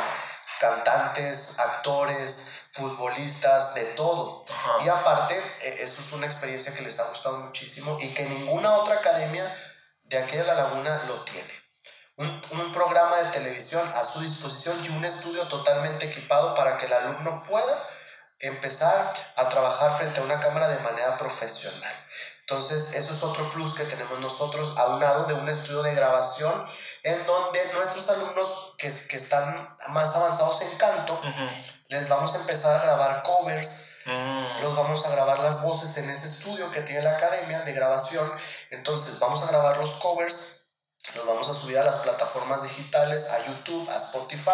[0.59, 4.45] cantantes, actores, futbolistas, de todo.
[4.85, 8.73] Y aparte, eh, eso es una experiencia que les ha gustado muchísimo y que ninguna
[8.75, 9.45] otra academia
[10.13, 11.51] de aquí de la laguna lo tiene.
[12.17, 16.85] Un, un, programa de televisión a su disposición y un estudio totalmente equipado para que
[16.85, 17.89] el alumno pueda
[18.39, 21.95] empezar a trabajar frente a una cámara de manera profesional.
[22.41, 26.67] Entonces, eso es otro plus que tenemos nosotros, aunado de un estudio de grabación
[27.05, 31.19] en donde nuestros alumnos que, que están más avanzados en canto,
[31.89, 34.63] les vamos a empezar a grabar covers, mm.
[34.63, 38.31] los vamos a grabar las voces en ese estudio que tiene la academia de grabación.
[38.71, 40.67] Entonces, vamos a grabar los covers,
[41.15, 44.51] los vamos a subir a las plataformas digitales, a YouTube, a Spotify.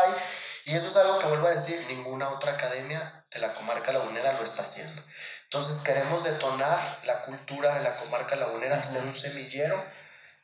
[0.65, 4.35] Y eso es algo que vuelvo a decir, ninguna otra academia de la comarca lagunera
[4.35, 5.03] lo está haciendo.
[5.45, 9.83] Entonces queremos detonar la cultura de la comarca lagunera, ser un semillero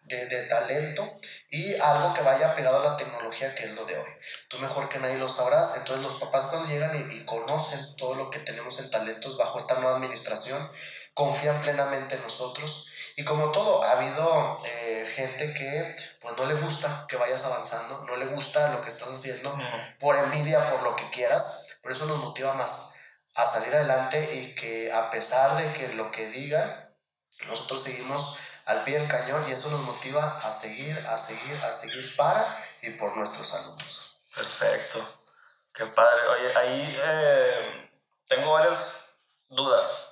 [0.05, 1.17] de, de, talento
[1.51, 4.11] y algo que vaya pegado a la tecnología que es lo de hoy.
[4.49, 8.15] Tú mejor que nadie lo sabrás, entonces los papás cuando llegan y, y conocen todo
[8.15, 10.71] lo que tenemos en talentos bajo esta nueva administración,
[11.15, 12.89] confían plenamente en nosotros.
[13.17, 18.05] Y como todo, ha habido eh, gente que pues no le gusta que vayas avanzando,
[18.07, 19.57] no le gusta lo que estás haciendo,
[20.01, 22.97] por envidia, por lo que quieras, por eso nos motiva más
[23.37, 26.93] a salir adelante y que a pesar de que lo que digan,
[27.47, 31.73] nosotros seguimos al pie del cañón y eso nos motiva a seguir, a seguir, a
[31.73, 32.45] seguir para
[32.83, 34.21] y por nuestros alumnos.
[34.35, 35.07] Perfecto.
[35.73, 36.29] Qué padre.
[36.29, 37.91] Oye, ahí eh,
[38.27, 39.05] tengo varias
[39.49, 40.09] dudas.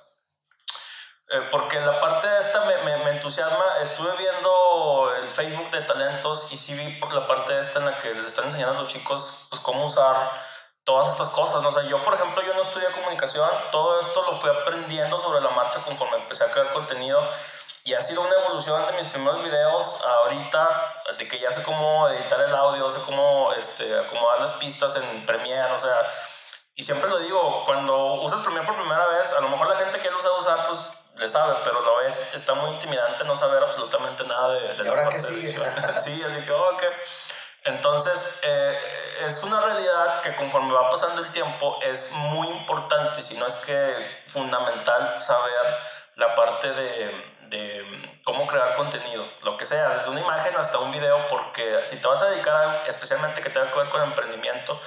[1.29, 3.65] Eh, porque la parte de esta me, me, entusiasma.
[3.81, 7.85] Estuve viendo el Facebook de talentos y sí vi por la parte de esta en
[7.85, 10.31] la que les están enseñando a los chicos pues, cómo usar
[10.83, 11.69] todas estas cosas, ¿no?
[11.69, 15.39] O sea, yo, por ejemplo, yo no estudié comunicación, todo esto lo fui aprendiendo sobre
[15.41, 17.25] la marcha conforme empecé a crear contenido
[17.85, 22.07] y ha sido una evolución de mis primeros videos ahorita, de que ya sé cómo
[22.09, 26.09] editar el audio, sé cómo este, acomodar las pistas en Premiere, o sea,
[26.75, 29.99] y siempre lo digo, cuando usas Premiere por primera vez, a lo mejor la gente
[29.99, 30.79] que lo sabe usar, pues
[31.15, 34.87] le sabe, pero lo ves, está muy intimidante no saber absolutamente nada de, de ¿Y
[34.87, 35.47] ahora que sí?
[35.97, 36.83] sí, así que, ok.
[37.65, 43.37] Entonces, eh, es una realidad que conforme va pasando el tiempo es muy importante, si
[43.37, 45.77] no es que fundamental, saber
[46.15, 50.91] la parte de, de, cómo crear contenido, lo que sea, desde una imagen hasta un
[50.91, 54.01] video, porque si te vas a dedicar a algo, especialmente que tenga que ver con
[54.01, 54.79] emprendimiento,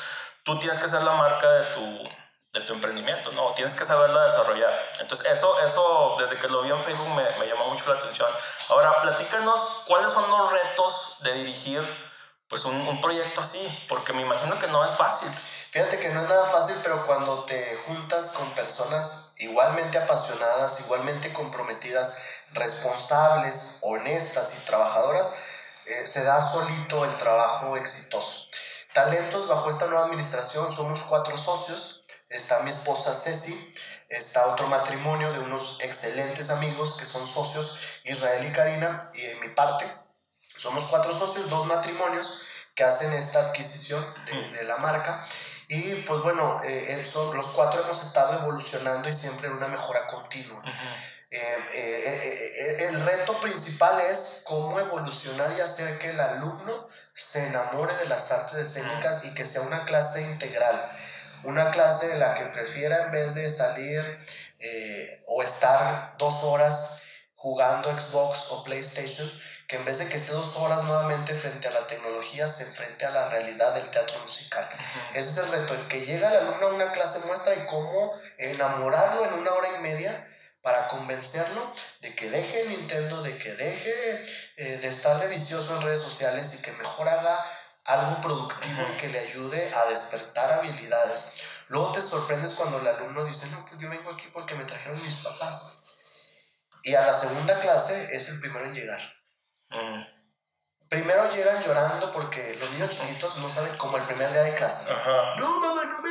[0.43, 2.09] tú tienes que ser la marca de tu,
[2.53, 3.53] de tu emprendimiento, ¿no?
[3.53, 4.79] Tienes que saberla desarrollar.
[5.01, 8.31] Entonces, eso, eso desde que lo vi en Facebook me, me llamó mucho la atención.
[8.71, 12.07] Ahora, platícanos cuáles son los retos de dirigir
[12.49, 15.29] pues un, un, proyecto así, porque me imagino que no es fácil.
[15.73, 21.33] Fíjate que no es nada fácil, pero cuando te juntas con personas igualmente apasionadas, igualmente
[21.33, 22.19] comprometidas,
[22.53, 25.39] responsables, honestas y trabajadoras,
[25.87, 28.49] eh, se da solito el trabajo exitoso.
[28.93, 32.03] Talentos bajo esta nueva administración somos cuatro socios.
[32.29, 33.73] Está mi esposa Ceci,
[34.09, 39.41] está otro matrimonio de unos excelentes amigos que son socios, Israel y Karina, y en
[39.41, 39.87] mi parte,
[40.57, 42.43] somos cuatro socios, dos matrimonios
[42.75, 44.05] que hacen esta adquisición
[44.53, 45.27] de, la marca.
[45.69, 50.07] Y pues bueno, eh, son, los cuatro hemos estado evolucionando y siempre en una mejora
[50.07, 50.63] continua.
[51.39, 57.95] Eh, eh, el reto principal es cómo evolucionar y hacer que el alumno se enamore
[57.97, 60.91] de las artes escénicas y que sea una clase integral.
[61.45, 64.19] Una clase en la que prefiera en vez de salir
[65.27, 67.03] o estar dos horas
[67.35, 69.31] jugando Xbox o PlayStation,
[69.69, 73.05] que en vez de que esté dos horas nuevamente frente a la tecnología, se enfrente
[73.05, 74.67] a la realidad del teatro musical.
[75.13, 78.13] Ese es el reto, el que llega el alumno a una clase muestra y cómo
[78.39, 80.33] enamorarlo en una hora y media
[80.67, 84.27] para convencerlo de que deje el Nintendo, de que deje
[84.57, 87.47] eh, de estar de vicioso en redes sociales y que mejor haga
[87.85, 91.35] algo productivo y que le ayude a despertar habilidades.
[91.69, 95.01] Luego te sorprendes cuando el alumno dice, no, pues yo vengo aquí porque me trajeron
[95.05, 95.85] mis papás.
[96.83, 99.01] Y a la segunda clase es el primero en llegar.
[99.71, 100.01] Mm.
[100.89, 104.93] Primero llegan llorando porque los niños chiquitos no saben como el primer día de clase.
[105.39, 106.06] No, mamá, no.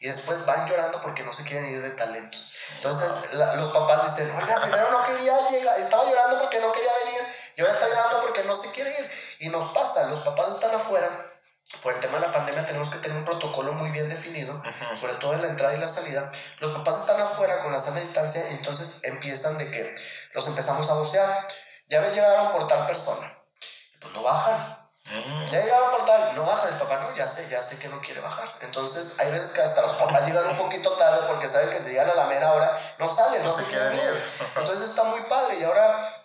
[0.00, 2.54] Y después van llorando porque no se quieren ir de talentos.
[2.76, 7.20] Entonces los papás dicen, oiga, primero no quería llegar, estaba llorando porque no quería venir
[7.54, 9.10] y ahora está llorando porque no se quiere ir.
[9.40, 11.26] Y nos pasa, los papás están afuera.
[11.82, 14.60] Por el tema de la pandemia tenemos que tener un protocolo muy bien definido,
[14.94, 16.30] sobre todo en la entrada y la salida.
[16.58, 19.94] Los papás están afuera con la sana distancia, entonces empiezan de que
[20.32, 21.44] los empezamos a vocear
[21.90, 23.30] ya me llegaron por tal persona.
[24.00, 24.79] Pues no bajan.
[25.10, 25.48] Mm.
[25.48, 26.74] Ya llegaron por tal, no bajan.
[26.74, 28.48] El papá no, ya sé, ya sé que no quiere bajar.
[28.60, 31.90] Entonces, hay veces que hasta los papás llegan un poquito tarde porque saben que si
[31.90, 34.24] llegan a la mera hora, no salen, no, se quieren ir.
[34.56, 35.58] Entonces, está muy padre.
[35.58, 36.24] Y ahora,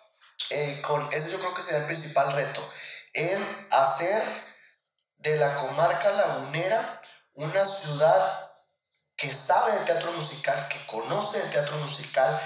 [0.52, 2.67] eh, con ese yo creo que sería el principal reto,
[3.13, 4.24] en hacer
[5.17, 7.02] de la comarca lagunera
[7.34, 8.52] una ciudad
[9.15, 12.39] que sabe de teatro musical, que conoce de teatro musical,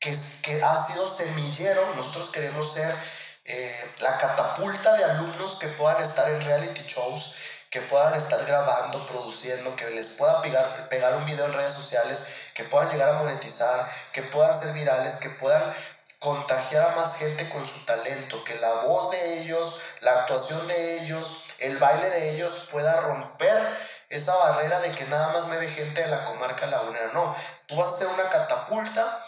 [0.00, 1.94] que, que ha sido semillero.
[1.94, 2.96] Nosotros queremos ser
[3.44, 7.34] eh, la catapulta de alumnos que puedan estar en reality shows,
[7.70, 12.26] que puedan estar grabando, produciendo, que les pueda pegar, pegar un video en redes sociales,
[12.54, 15.74] que puedan llegar a monetizar, que puedan ser virales, que puedan
[16.18, 21.00] contagiar a más gente con su talento, que la voz de ellos, la actuación de
[21.00, 23.58] ellos, el baile de ellos pueda romper
[24.08, 27.10] esa barrera de que nada más me ve gente de la comarca lagunera.
[27.14, 27.34] No,
[27.66, 29.21] tú vas a ser una catapulta.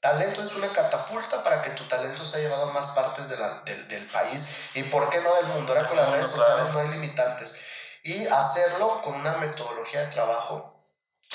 [0.00, 4.46] Talento es una catapulta para que tu talento sea llevado a más partes del, país
[4.74, 5.72] y, ¿por qué no del mundo?
[5.72, 7.56] Ahora con las redes sociales no hay limitantes.
[8.04, 10.86] Y hacerlo con una metodología de trabajo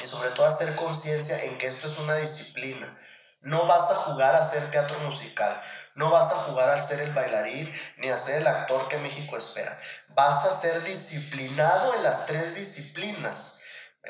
[0.02, 2.98] y sobre todo hacer conciencia en que esto es una disciplina.
[3.42, 5.62] No vas a jugar a hacer teatro musical,
[5.96, 9.36] no vas a jugar al ser el bailarín ni a ser el actor que México
[9.36, 9.78] espera.
[10.10, 13.60] Vas a ser disciplinado en las tres disciplinas.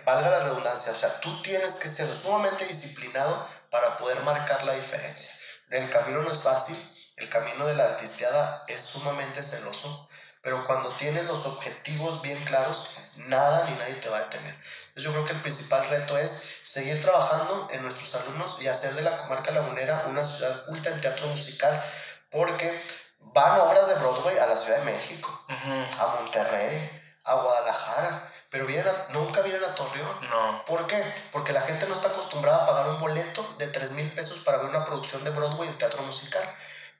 [0.05, 4.73] Valga la redundancia, o sea, tú tienes que ser sumamente disciplinado para poder marcar la
[4.73, 5.31] diferencia.
[5.69, 6.75] El camino no es fácil,
[7.17, 10.09] el camino de la artisteada es sumamente celoso,
[10.41, 14.53] pero cuando tienes los objetivos bien claros, nada ni nadie te va a detener.
[14.53, 18.93] Entonces yo creo que el principal reto es seguir trabajando en nuestros alumnos y hacer
[18.95, 21.81] de la comarca lagunera una ciudad culta en teatro musical,
[22.29, 22.81] porque
[23.19, 28.93] van obras de Broadway a la Ciudad de México, a Monterrey, a Guadalajara, pero vienen
[29.09, 30.29] nunca vienen a Torreón.
[30.29, 30.63] No.
[30.65, 31.15] ¿Por qué?
[31.31, 34.59] Porque la gente no está acostumbrada a pagar un boleto de 3 mil pesos para
[34.59, 36.43] ver una producción de Broadway de teatro musical.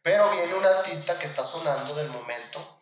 [0.01, 2.79] Pero viene un artista que está sonando del momento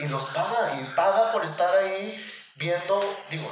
[0.00, 2.22] y los paga, y paga por estar ahí
[2.56, 3.50] viendo, digo,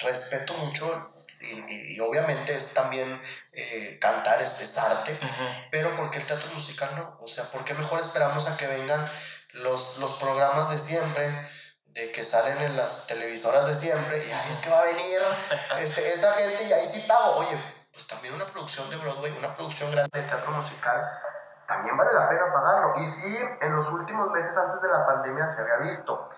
[0.00, 3.20] respeto mucho y, obviamente es también
[3.52, 5.14] eh, cantar, es, es arte,
[5.70, 7.18] pero ¿por qué el teatro musical no?
[7.20, 9.06] O sea, ¿por qué mejor esperamos a que vengan
[9.52, 11.30] los, los programas de siempre?
[11.94, 15.20] De que salen en las televisoras de siempre y ahí es que va a venir
[15.78, 17.36] este, esa gente y ahí sí pago.
[17.36, 21.00] Oye, pues también una producción de Broadway, una producción grande de teatro musical,
[21.68, 23.00] también vale la pena pagarlo.
[23.00, 26.28] Y sí, en los últimos meses antes de la pandemia se había visto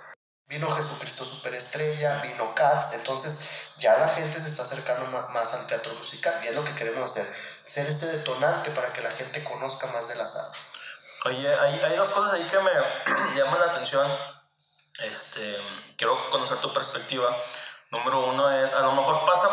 [0.49, 5.93] Vino Jesucristo Superestrella, vino Cats, entonces ya la gente se está acercando más al teatro
[5.95, 7.27] musical y es lo que queremos hacer,
[7.65, 10.75] ser ese detonante para que la gente conozca más de las artes.
[11.25, 12.71] Oye, hay, hay dos cosas ahí que me
[13.35, 14.09] llaman la atención.
[15.05, 15.59] Este,
[15.97, 17.29] quiero conocer tu perspectiva.
[17.91, 19.49] Número uno es, a lo mejor pasa,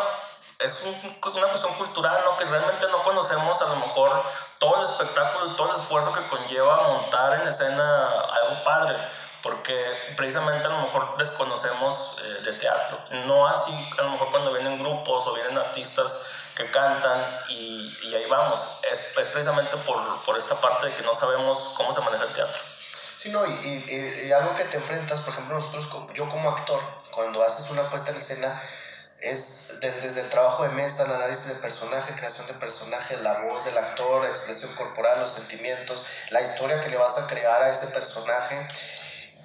[0.58, 0.84] es
[1.22, 2.36] una cuestión cultural, ¿no?
[2.36, 4.24] Que realmente no conocemos a lo mejor
[4.58, 8.96] todo el espectáculo y todo el esfuerzo que conlleva montar en escena algo padre
[9.44, 12.98] porque precisamente a lo mejor desconocemos eh, de teatro.
[13.26, 18.14] No así a lo mejor cuando vienen grupos o vienen artistas que cantan y, y
[18.14, 18.78] ahí vamos.
[18.90, 22.32] Es, es precisamente por, por, esta parte de que no sabemos cómo se maneja el
[22.32, 22.62] teatro.
[23.16, 26.80] Sí, no, y, y, y, algo que te enfrentas, por ejemplo, nosotros, yo como actor,
[27.12, 28.60] cuando haces una puesta en escena,
[29.20, 33.64] es desde el trabajo de mesa, el análisis de personaje, creación de personaje, la voz
[33.64, 37.70] del actor, la expresión corporal, los sentimientos, la historia que le vas a crear a
[37.70, 38.66] ese personaje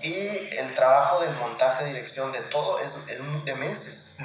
[0.01, 4.17] y el trabajo del montaje, dirección, de todo es, es de meses.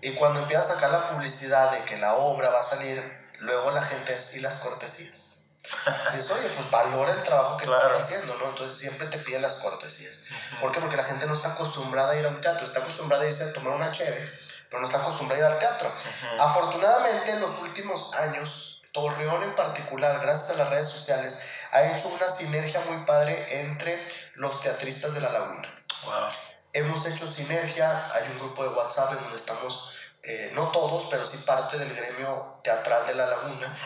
[0.00, 3.00] Y cuando empiezas a sacar la publicidad de que la obra va a salir,
[3.38, 5.41] luego la gente es, ¿y las cortesías?
[6.12, 8.48] Dices, oye, pues valora el trabajo que estás haciendo, ¿no?
[8.48, 10.24] Entonces siempre te piden las cortesías.
[10.60, 10.80] ¿Por qué?
[10.80, 13.44] Porque la gente no está acostumbrada a ir a un teatro, está acostumbrada a irse
[13.44, 14.30] a tomar una cheve,
[14.68, 15.92] pero no está acostumbrada a ir al teatro.
[16.38, 22.08] Afortunadamente, en los últimos años, Torreón en particular, gracias a las redes sociales, ha hecho
[22.08, 24.04] una sinergia muy padre entre
[24.34, 25.84] los teatristas de la laguna.
[26.74, 29.91] Hemos hecho sinergia, hay un grupo de WhatsApp en donde estamos,
[30.24, 33.76] eh, no todos, pero sí parte del gremio teatral de la laguna.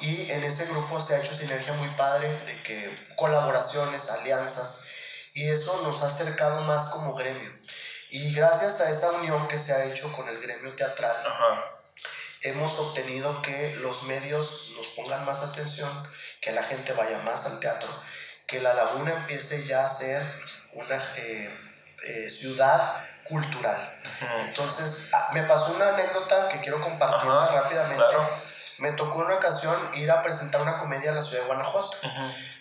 [0.00, 4.86] Y en ese grupo se ha hecho sinergia muy padre de que colaboraciones, alianzas,
[5.34, 7.50] y eso nos ha acercado más como gremio.
[8.10, 11.16] Y gracias a esa unión que se ha hecho con el gremio teatral,
[12.42, 16.08] hemos obtenido que los medios nos pongan más atención,
[16.40, 17.88] que la gente vaya más al teatro,
[18.46, 20.22] que la laguna empiece ya a ser
[20.72, 21.58] una eh,
[22.04, 22.82] eh, ciudad
[23.32, 23.98] cultural.
[24.40, 28.04] Entonces, ah, me pasó una anécdota que quiero compartir rápidamente.
[28.78, 31.98] Me tocó una ocasión ir a presentar una comedia a la ciudad de Guanajuato.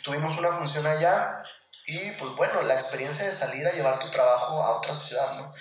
[0.03, 1.43] Tuvimos una función allá
[1.85, 5.53] y pues bueno, la experiencia de salir a llevar tu trabajo a otra ciudad, ¿no?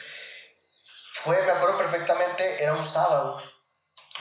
[1.13, 3.43] Fue, me acuerdo perfectamente, era un sábado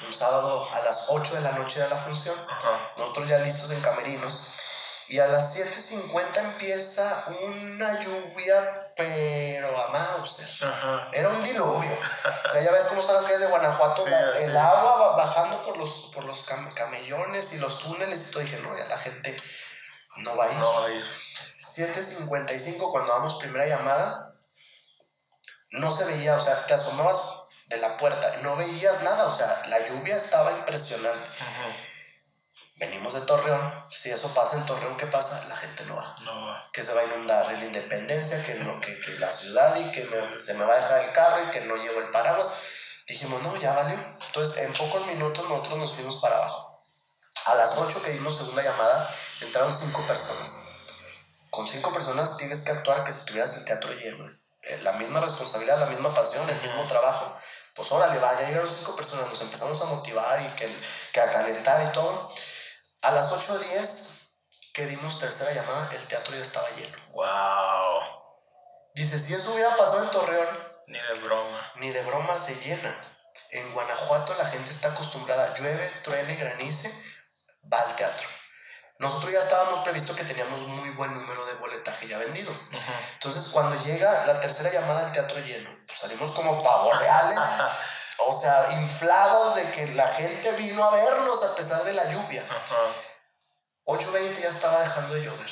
[0.05, 2.35] un sábado a las 8 de la noche era la función,
[2.97, 4.53] nosotros ya listos en camerinos,
[5.09, 10.47] y a las 7.50 empieza una lluvia, pero a Mauser.
[11.11, 11.99] Era un diluvio.
[12.47, 16.11] O sea, ya ves cómo están las calles de Guanajuato, el agua bajando por los,
[16.13, 18.43] por los camellones y los túneles y todo.
[18.43, 19.35] dije, no, ya la gente
[20.17, 20.59] no va a ir.
[20.59, 21.05] No va a ir.
[21.57, 24.35] 7.55 cuando damos primera llamada,
[25.71, 27.19] no se veía, o sea, te asomabas
[27.65, 28.37] de la puerta.
[28.43, 31.31] No veías nada, o sea, la lluvia estaba impresionante.
[32.77, 35.43] Venimos de Torreón, si eso pasa en Torreón, ¿qué pasa?
[35.47, 36.15] La gente no va.
[36.23, 36.69] No va.
[36.71, 40.03] Que se va a inundar la independencia, que, no, que, que la ciudad y que
[40.03, 42.51] se me va a dejar el carro y que no llevo el paraguas.
[43.07, 43.97] Dijimos, no, ya valió.
[44.25, 46.79] Entonces, en pocos minutos nosotros nos fuimos para abajo.
[47.45, 49.09] A las 8 que dimos segunda llamada,
[49.41, 50.67] entraron cinco personas.
[51.49, 54.25] Con cinco personas tienes que actuar que si tuvieras el teatro lleno.
[54.61, 57.35] Eh, la misma responsabilidad, la misma pasión, el mismo trabajo.
[57.75, 60.81] Pues órale, vaya, llegaron cinco personas, nos empezamos a motivar y que,
[61.13, 62.33] que a calentar y todo.
[63.01, 64.19] A las 8.10
[64.73, 66.97] que dimos tercera llamada, el teatro ya estaba lleno.
[67.11, 68.19] ¡Wow!
[68.93, 70.69] Dice, si eso hubiera pasado en Torreón...
[70.87, 71.73] Ni de broma.
[71.75, 73.09] Ni de broma se llena.
[73.51, 76.91] En Guanajuato la gente está acostumbrada, llueve, truene, granice,
[77.71, 78.27] va al teatro.
[78.99, 82.53] Nosotros ya estábamos previsto que teníamos muy buen número de boletaje ya vendido.
[83.13, 87.39] Entonces, cuando llega la tercera llamada al teatro lleno, pues salimos como pavos reales.
[88.27, 92.45] o sea, inflados de que la gente vino a vernos a pesar de la lluvia.
[93.85, 95.49] 8.20 ya estaba dejando de llover.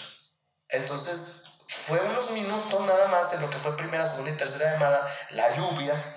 [0.67, 5.07] Entonces, fue unos minutos nada más en lo que fue primera, segunda y tercera llamada,
[5.29, 6.15] la lluvia.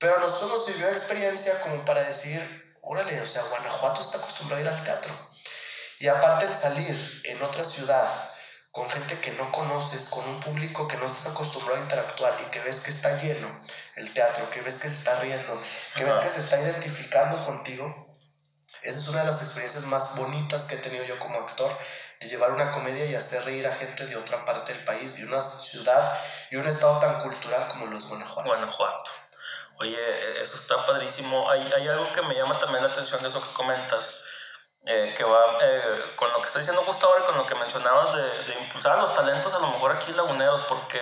[0.00, 4.18] Pero a nosotros nos sirvió de experiencia como para decir, órale, o sea, Guanajuato está
[4.18, 5.28] acostumbrado a ir al teatro.
[5.98, 8.08] Y aparte el salir en otra ciudad
[8.70, 12.44] con gente que no conoces, con un público que no estás acostumbrado a interactuar y
[12.50, 13.60] que ves que está lleno
[13.96, 15.60] el teatro, que ves que se está riendo,
[15.96, 18.08] que ves que se está identificando contigo,
[18.82, 21.76] esa es una de las experiencias más bonitas que he tenido yo como actor,
[22.20, 25.24] de llevar una comedia y hacer reír a gente de otra parte del país y
[25.24, 26.16] una ciudad
[26.50, 28.48] y un estado tan cultural como lo es Guanajuato.
[28.48, 29.10] Guanajuato.
[29.80, 31.50] Oye, eso está padrísimo.
[31.50, 34.22] Hay, hay algo que me llama también la atención de eso que comentas
[34.86, 38.14] eh, que va eh, con lo que está diciendo Gustavo y con lo que mencionabas
[38.14, 41.00] de, de, impulsar a los talentos, a lo mejor aquí laguneros, porque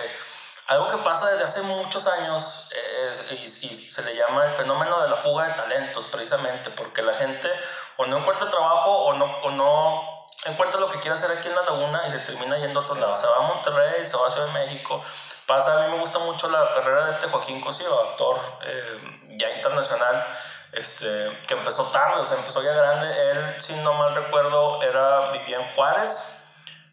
[0.67, 2.69] algo que pasa desde hace muchos años
[3.09, 7.13] es, y, se le llama el fenómeno de la fuga de talentos, precisamente, porque la
[7.13, 7.49] gente
[7.95, 11.55] o no encuentra trabajo o no, o no encuentra lo que quiere hacer aquí en
[11.55, 13.15] la laguna y se termina yendo a otro lado.
[13.15, 15.01] Se va a Monterrey, se va a Ciudad de México.
[15.45, 19.49] Pasa, a mí me gusta mucho la carrera de este Joaquín Cosío, actor eh, ya
[19.51, 20.25] internacional
[20.73, 23.31] este, que empezó tarde, o sea, empezó ya grande.
[23.31, 26.43] Él, si no mal recuerdo, era, vivía en Juárez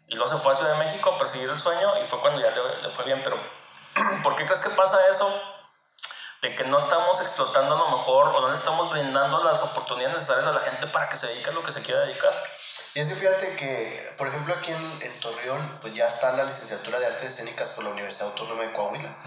[0.07, 2.41] y luego se fue a Ciudad de México a perseguir el sueño y fue cuando
[2.41, 3.21] ya le, le fue bien.
[3.23, 3.37] Pero,
[4.23, 5.54] ¿por qué crees que pasa eso?
[6.45, 10.13] De que no estamos explotando a lo mejor o no le estamos brindando las oportunidades
[10.13, 12.31] necesarias a la gente para que se dedique a lo que se quiera dedicar.
[12.93, 16.43] Y es que fíjate que, por ejemplo, aquí en, en, Torreón, pues ya está la
[16.43, 19.17] licenciatura de Artes Escénicas por la Universidad Autónoma de Coahuila.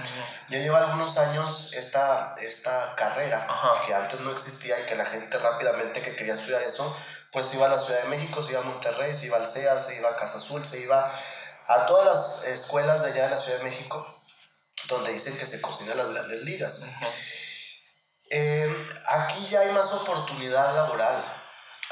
[0.48, 3.48] Ya lleva algunos años esta, esta carrera,
[3.84, 6.96] que antes no existía y que la gente rápidamente que quería estudiar eso,
[7.32, 9.76] pues iba a la Ciudad de México, se iba a Monterrey, se iba al CEA,
[9.80, 11.10] se iba a Casa Azul, se iba
[11.66, 14.17] a todas las escuelas de allá de la Ciudad de México,
[14.86, 16.86] donde dicen que se cocina las grandes ligas.
[18.30, 21.38] Eh, aquí ya hay más oportunidad laboral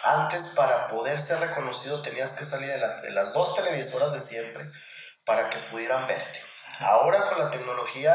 [0.06, 4.70] antes, para poder ser reconocido, tenías que salir de, las dos televisoras de siempre
[5.24, 6.40] para que pudieran verte.
[6.80, 8.14] Ahora con la tecnología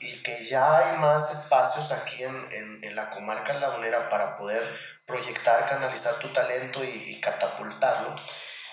[0.00, 4.62] y que ya hay más espacios aquí en, en, la comarca lagunera para poder
[5.06, 8.14] proyectar, canalizar tu talento y, catapultarlo,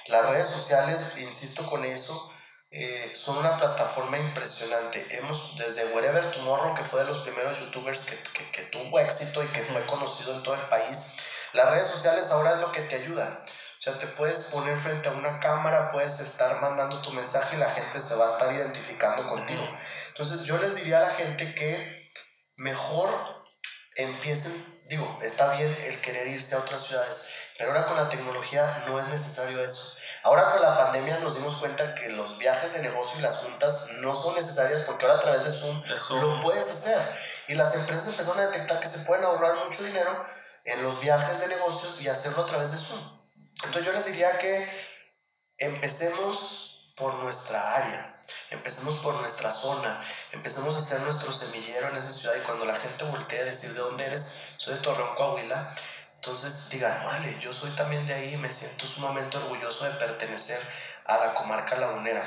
[0.07, 2.30] las redes sociales, insisto con eso,
[2.71, 5.05] eh, son una plataforma impresionante.
[5.17, 9.43] Hemos, desde Wherever Tomorrow, que fue de los primeros youtubers que, que, que tuvo éxito
[9.43, 11.15] y que fue conocido en todo el país,
[11.53, 13.41] las redes sociales ahora es lo que te ayudan.
[13.41, 17.59] O sea, te puedes poner frente a una cámara, puedes estar mandando tu mensaje y
[17.59, 19.67] la gente se va a estar identificando contigo.
[20.09, 22.11] Entonces yo les diría a la gente que
[22.57, 23.09] mejor
[23.95, 27.25] empiecen, digo, está bien el querer irse a otras ciudades,
[27.57, 29.90] pero ahora con la tecnología no es necesario eso.
[30.23, 33.89] Ahora con la pandemia nos dimos cuenta que los viajes de negocio y las juntas
[33.99, 36.21] no son necesarias porque ahora a través de Zoom, de Zoom.
[36.21, 36.99] lo puedes hacer.
[37.47, 40.25] Y las empresas empezaron a detectar que se pueden ahorrar mucho dinero
[40.65, 43.21] en los viajes de negocios y hacerlo a través de Zoom.
[43.63, 44.69] Entonces yo les diría que
[45.57, 52.11] empecemos por nuestra área, empecemos por nuestra zona, empecemos a hacer nuestro semillero en esa
[52.11, 55.75] ciudad y cuando la gente voltee a decir de dónde eres, soy de Torreón, Coahuila,
[56.23, 60.61] entonces digan, órale, yo soy también de ahí y me siento sumamente orgulloso de pertenecer
[61.05, 62.23] a la comarca lagunera.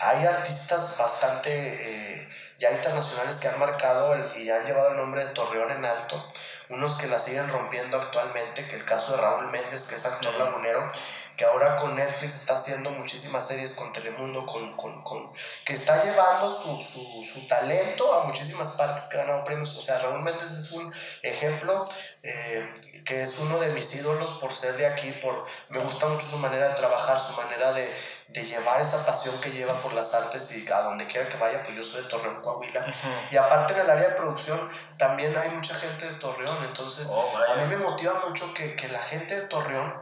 [0.00, 2.28] Hay artistas bastante eh,
[2.58, 6.22] ya internacionales que han marcado y han llevado el nombre de Torreón en alto
[6.70, 10.32] unos que la siguen rompiendo actualmente, que el caso de Raúl Méndez, que es actor
[10.36, 10.88] lagunero,
[11.36, 15.32] que ahora con Netflix está haciendo muchísimas series con Telemundo, con, con, con
[15.64, 19.74] que está llevando su, su, su, talento a muchísimas partes que ha ganado premios.
[19.76, 21.84] O sea, Raúl Méndez es un ejemplo
[22.22, 22.72] eh,
[23.04, 26.38] que es uno de mis ídolos por ser de aquí, por me gusta mucho su
[26.38, 27.96] manera de trabajar, su manera de,
[28.28, 31.62] de llevar esa pasión que lleva por las artes y a donde quiera que vaya,
[31.62, 32.86] pues yo soy de Torreón, Coahuila.
[33.30, 34.58] Y aparte en el área de producción
[34.98, 38.88] también hay mucha gente de Torreón, entonces oh, a mí me motiva mucho que, que,
[38.88, 39.94] la gente de Torreón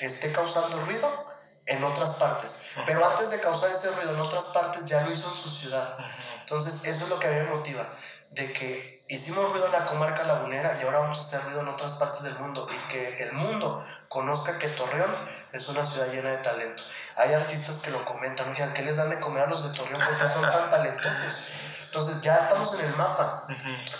[0.00, 1.34] esté causando ruido
[1.66, 2.70] en otras partes.
[2.86, 5.96] Pero antes de causar ese ruido en otras partes, ya lo hizo en su ciudad.
[6.40, 7.86] Entonces, eso es lo que a mí me motiva,
[8.30, 11.68] de que hicimos ruido en la comarca lagunera y ahora vamos a hacer ruido en
[11.68, 15.14] otras partes del mundo y que el mundo conozca que Torreón
[15.52, 16.82] es una ciudad llena de talento.
[17.16, 20.00] Hay artistas que lo comentan, oigan, ¿qué les dan de comer a los de Torreón
[20.04, 21.40] porque son tan talentosos?
[21.84, 23.46] Entonces ya estamos en el mapa.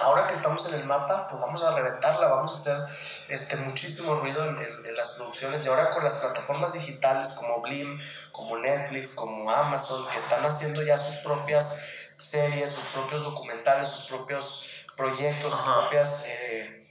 [0.00, 2.96] Ahora que estamos en el mapa, pues vamos a reventarla, vamos a hacer
[3.28, 8.00] este, muchísimo ruido en, las producciones y ahora con las plataformas digitales como Blim,
[8.32, 11.82] como Netflix, como Amazon, que están haciendo ya sus propias
[12.16, 14.66] series, sus propios documentales, sus propios
[14.96, 16.88] proyectos, sus propias eh,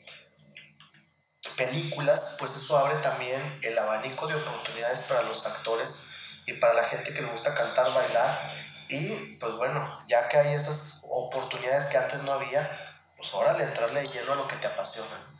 [1.56, 6.10] películas, pues eso abre también el abanico de oportunidades para los actores
[6.46, 8.42] y para la gente que le gusta cantar, bailar.
[8.90, 12.70] Y pues bueno, ya que hay esas oportunidades que antes no había,
[13.16, 15.34] pues ahora le entrarle lleno a lo que te apasiona.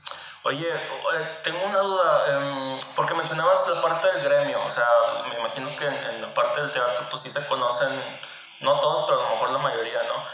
[0.46, 4.86] Oye, eh, tengo una duda, em, porque mencionabas la parte del gremio, o sea,
[5.30, 7.90] me imagino que en, la parte del teatro pues sí se conocen,
[8.60, 10.26] no todos, pero a lo mejor la mayoría, ¿no?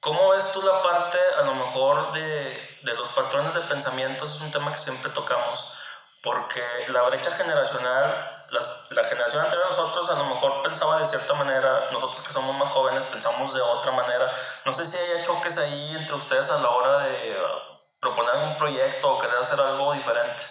[0.00, 4.24] ¿Cómo ves tú la parte a lo mejor de, de los patrones de pensamiento?
[4.24, 5.76] Es un tema que siempre tocamos,
[6.22, 8.44] porque la brecha generacional,
[8.90, 12.56] la generación anterior a nosotros a lo mejor pensaba de cierta manera, nosotros que somos
[12.56, 14.34] más jóvenes pensamos de otra manera.
[14.64, 17.36] No sé si hay choques ahí entre ustedes a la hora de
[18.00, 20.42] proponer algún proyecto o querer hacer algo diferente?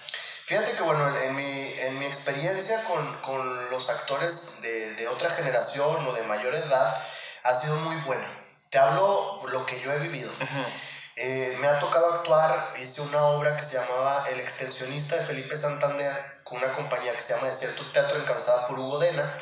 [0.45, 5.29] Fíjate que, bueno, en mi, en mi experiencia con, con los actores de, de, otra
[5.29, 6.97] generación o de mayor edad
[7.43, 8.38] ha sido muy buena.
[8.69, 10.31] Te hablo lo que yo he vivido.
[11.15, 15.57] Eh, me ha tocado actuar, hice una obra que se llamaba El extensionista de Felipe
[15.57, 16.13] Santander
[16.43, 19.35] con una compañía que se llama Desierto Teatro encabezada por Hugo Dena,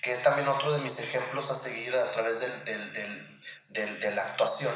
[0.00, 4.14] que es también otro de mis ejemplos a seguir a través del, del, del, de
[4.14, 4.72] la actuación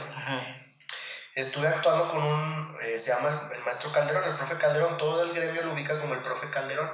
[1.41, 5.33] estuve actuando con un, eh, se llama el, maestro Calderón, el profe Calderón, todo el
[5.33, 6.91] gremio lo ubica como el profe Calderón.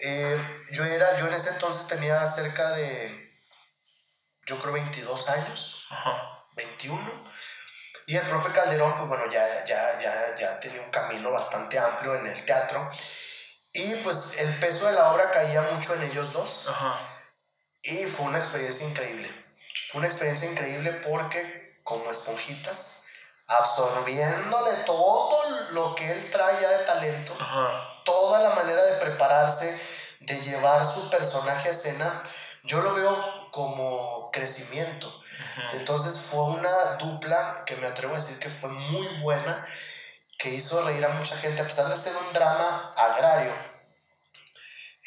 [0.00, 0.36] Eh,
[0.72, 3.21] yo era, yo en ese entonces tenía cerca de,
[4.46, 5.88] yo creo 22 años,
[6.56, 7.32] 21.
[8.06, 12.14] Y el profe Calderón, pues bueno, ya, ya, ya, ya tenía un camino bastante amplio
[12.16, 12.88] en el teatro.
[13.72, 16.70] Y pues el peso de la obra caía mucho en ellos dos.
[17.82, 19.30] Y fue una experiencia increíble.
[19.88, 23.04] Fue una experiencia increíble porque como esponjitas
[23.46, 27.36] absorbiéndole todo lo que él trae ya de talento,
[28.04, 29.78] toda la manera de prepararse,
[30.20, 32.22] de llevar su personaje a escena,
[32.62, 35.14] yo lo veo como crecimiento.
[35.74, 39.64] Entonces fue una dupla que me atrevo a decir que fue muy buena,
[40.38, 43.52] que hizo reír a mucha gente, a pesar de ser un drama agrario,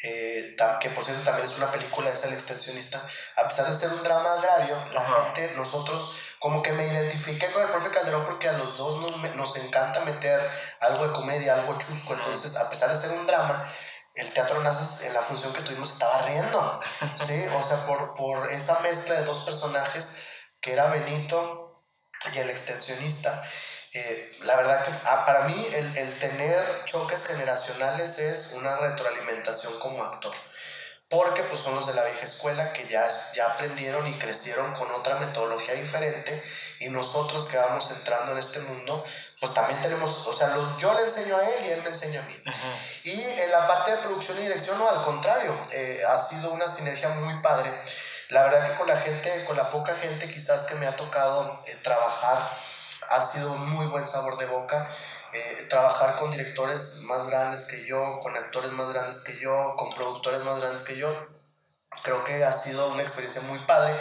[0.04, 3.04] eh, que por cierto también es una película, es el extensionista,
[3.36, 7.62] a pesar de ser un drama agrario, la gente, nosotros como que me identifiqué con
[7.62, 10.40] el profe Calderón porque a los dos nos, nos encanta meter
[10.80, 12.14] algo de comedia, algo chusco.
[12.14, 13.66] Entonces, a pesar de ser un drama,
[14.16, 16.80] el Teatro Nazas en la función que tuvimos estaba riendo,
[17.14, 17.44] ¿sí?
[17.54, 20.24] O sea, por, por esa mezcla de dos personajes
[20.60, 21.82] que era Benito
[22.34, 23.44] y el extensionista.
[23.92, 29.78] Eh, la verdad que ah, para mí el, el tener choques generacionales es una retroalimentación
[29.78, 30.34] como actor
[31.08, 34.90] porque pues son los de la vieja escuela que ya, ya aprendieron y crecieron con
[34.92, 36.42] otra metodología diferente
[36.80, 39.04] y nosotros que vamos entrando en este mundo
[39.40, 42.20] pues también tenemos, o sea, los, yo le enseño a él y él me enseña
[42.20, 42.42] a mí.
[43.04, 46.66] Y en la parte de producción y dirección, no, al contrario, eh, ha sido una
[46.66, 47.70] sinergia muy padre.
[48.30, 51.52] La verdad que con la gente, con la poca gente quizás que me ha tocado
[51.66, 52.58] eh, trabajar,
[53.10, 54.88] ha sido un muy buen sabor de boca
[55.36, 59.90] eh, trabajar con directores más grandes que yo, con actores más grandes que yo, con
[59.90, 61.14] productores más grandes que yo,
[62.02, 63.94] creo que ha sido una experiencia muy padre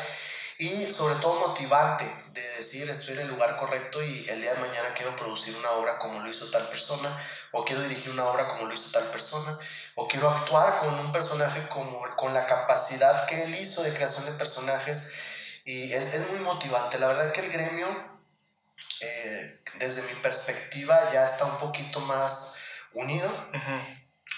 [0.58, 4.62] y sobre todo motivante de decir estoy en el lugar correcto y el día de
[4.62, 7.20] mañana quiero producir una obra como lo hizo tal persona
[7.52, 9.58] o quiero dirigir una obra como lo hizo tal persona
[9.96, 14.26] o quiero actuar con un personaje como, con la capacidad que él hizo de creación
[14.26, 15.12] de personajes
[15.66, 16.98] y es, es muy motivante.
[17.00, 18.15] La verdad que el gremio
[19.80, 22.58] desde mi perspectiva ya está un poquito más
[22.94, 23.30] unido,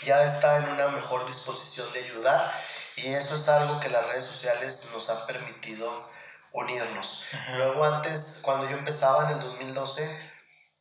[0.04, 2.54] ya está en una mejor disposición de ayudar
[2.96, 6.10] y eso es algo que las redes sociales nos han permitido
[6.54, 7.26] unirnos.
[7.56, 10.32] Luego antes, cuando yo empezaba en el 2012,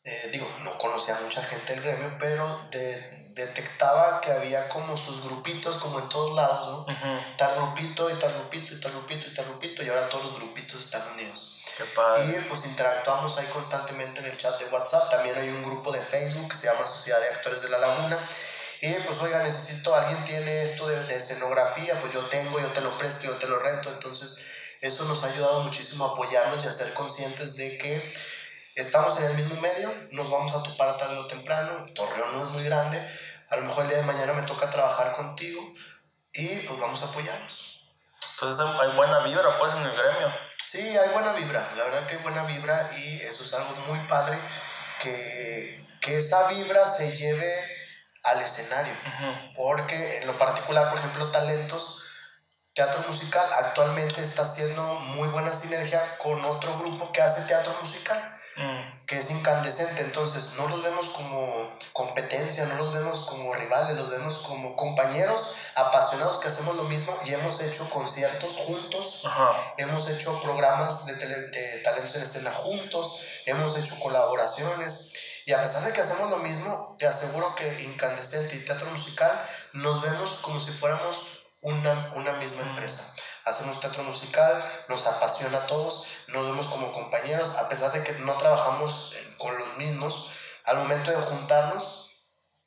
[0.04, 2.68] eh, digo, no conocía a mucha gente del gremio, pero
[3.36, 6.86] detectaba que había como sus grupitos, como en todos lados, ¿no?
[7.36, 10.34] Tal grupito y tal grupito y tal grupito y tal grupito, y ahora todos los
[10.36, 11.60] grupitos están unidos.
[12.24, 15.10] Y pues interactuamos ahí constantemente en el chat de WhatsApp.
[15.10, 18.18] También hay un grupo de Facebook que se llama Sociedad de Actores de la Laguna.
[18.80, 22.80] Y pues, oiga, necesito, alguien tiene esto de, de escenografía, pues yo tengo, yo te
[22.80, 23.90] lo presto, yo te lo rento.
[23.90, 24.46] Entonces,
[24.80, 28.14] eso nos ha ayudado muchísimo a apoyarnos y a ser conscientes de que
[28.76, 31.86] estamos en el mismo medio, nos vamos a topar tarde o temprano.
[31.94, 33.04] Torreón no es muy grande,
[33.50, 35.72] a lo mejor el día de mañana me toca trabajar contigo
[36.32, 37.88] y pues vamos a apoyarnos.
[38.34, 40.32] Entonces hay buena vibra pues en el gremio.
[40.64, 43.98] Sí, hay buena vibra, la verdad que hay buena vibra y eso es algo muy
[44.06, 44.38] padre
[45.00, 47.76] que, que esa vibra se lleve
[48.24, 48.92] al escenario.
[49.54, 52.02] Porque en lo particular, por ejemplo, talentos,
[52.74, 58.36] teatro musical actualmente está haciendo muy buena sinergia con otro grupo que hace teatro musical.
[59.06, 64.10] Que es incandescente, entonces no los vemos como competencia, no los vemos como rivales, los
[64.10, 69.22] vemos como compañeros apasionados que hacemos lo mismo y hemos hecho conciertos juntos,
[69.76, 75.10] hemos hecho programas de, de talentos en escena juntos, hemos hecho colaboraciones.
[75.44, 79.30] Y a pesar de que hacemos lo mismo, te aseguro que Incandescente y Teatro Musical
[79.74, 83.14] nos vemos como si fuéramos una, una misma empresa.
[83.46, 88.12] Hacemos teatro musical, nos apasiona a todos, nos vemos como compañeros, a pesar de que
[88.18, 90.28] no trabajamos con los mismos,
[90.64, 92.10] al momento de juntarnos,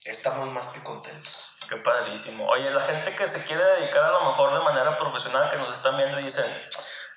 [0.06, 1.58] estamos más que contentos.
[1.70, 2.48] Qué padrísimo.
[2.48, 5.74] Oye, la gente que se quiere dedicar a lo mejor de manera profesional, que nos
[5.74, 6.46] están viendo y dicen,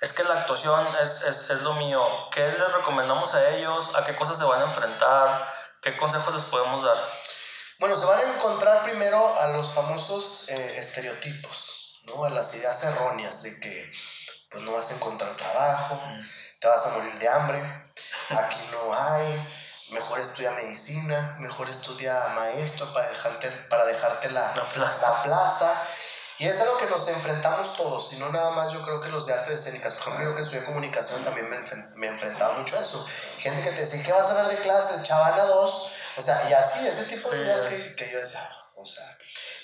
[0.03, 2.05] es que la actuación es, es, es, lo mío.
[2.33, 3.95] ¿Qué les recomendamos a ellos?
[3.95, 5.49] ¿A qué cosas se van a enfrentar?
[5.81, 6.99] ¿Qué consejos les podemos dar?
[7.79, 12.25] Bueno, se van a encontrar primero a los famosos eh, estereotipos, ¿no?
[12.25, 13.93] A las ideas erróneas de que
[14.51, 16.01] pues no vas a encontrar trabajo,
[16.61, 17.59] te vas a morir de hambre,
[18.31, 19.49] aquí no hay,
[19.93, 25.11] mejor estudia medicina, mejor estudia maestro para dejarte, para dejarte la, la, plaza.
[25.11, 25.89] la plaza
[26.43, 29.27] y es algo que nos enfrentamos todos, y no nada más yo creo que los
[29.27, 29.93] de artes escénicas.
[29.93, 31.57] Por ejemplo, yo que estudié comunicación también me,
[31.95, 33.07] me enfrentaba mucho a eso.
[33.39, 35.05] Gente que te decía, ¿qué vas a dar de clases?
[35.05, 35.93] Chavana 2.
[36.17, 39.12] O sea, y así, ese tipo de ideas que, que yo decía, o sea,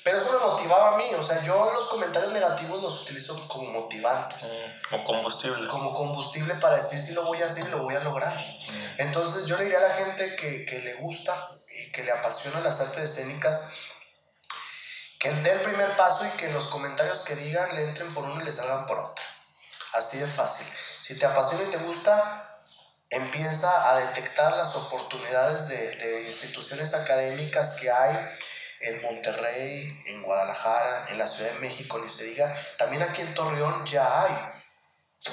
[0.05, 3.71] pero eso me motivaba a mí, o sea, yo los comentarios negativos los utilizo como
[3.71, 4.55] motivantes.
[4.55, 5.69] Mm, como combustible.
[5.69, 8.35] Como combustible para decir si lo voy a hacer y lo voy a lograr.
[8.35, 9.01] Mm.
[9.03, 12.61] Entonces yo le diría a la gente que, que, le gusta y que le apasiona
[12.61, 13.71] las artes escénicas,
[15.19, 18.41] que dé el primer paso y que los comentarios que digan le entren por uno
[18.41, 19.25] y le salgan por otro.
[19.95, 20.67] Así de fácil.
[21.01, 22.61] Si te apasiona y te gusta,
[23.11, 28.17] empieza a detectar las oportunidades de, de instituciones académicas que hay
[28.81, 32.55] en Monterrey, en Guadalajara, en la Ciudad de México, ni se diga.
[32.79, 34.53] También aquí en Torreón ya hay.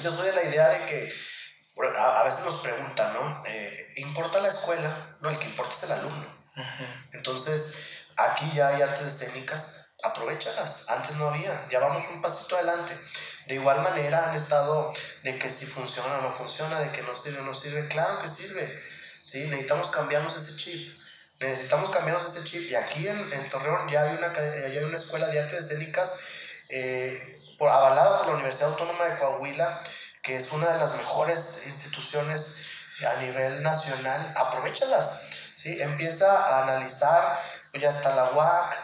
[0.02, 1.12] Yo soy de la idea de que
[1.98, 3.44] a, veces nos preguntan, ¿no?
[3.46, 5.16] Eh, ¿Importa la escuela?
[5.20, 6.36] No, el que importa es el alumno.
[7.12, 10.88] Entonces, Aquí ya hay artes escénicas, aprovechalas.
[10.88, 12.98] Antes no había, ya vamos un pasito adelante.
[13.46, 14.92] De igual manera han estado
[15.22, 17.88] de que si funciona o no funciona, de que no sirve o no sirve.
[17.88, 18.82] Claro que sirve.
[19.22, 20.98] Sí, necesitamos cambiarnos ese chip.
[21.40, 22.70] Necesitamos cambiarnos ese chip.
[22.70, 26.20] Y aquí en, en Torreón ya hay, una, ya hay una escuela de artes escénicas
[26.68, 29.82] eh, por, avalada por la Universidad Autónoma de Coahuila,
[30.22, 32.66] que es una de las mejores instituciones
[33.06, 34.32] a nivel nacional.
[34.36, 35.22] Aprovechalas.
[35.54, 35.80] ¿sí?
[35.80, 37.38] Empieza a analizar
[37.78, 38.76] ya está la UAC.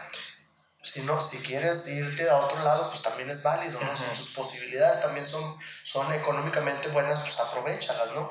[0.81, 3.95] Si, no, si quieres irte a otro lado, pues también es válido, ¿no?
[3.95, 8.29] Si tus posibilidades también son, son económicamente buenas, pues aprovechalas, ¿no?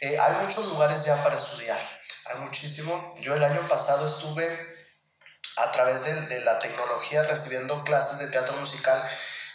[0.00, 1.78] Eh, hay muchos lugares ya para estudiar,
[2.32, 3.14] hay muchísimo.
[3.20, 4.46] Yo el año pasado estuve
[5.56, 9.02] a través de, de la tecnología recibiendo clases de teatro musical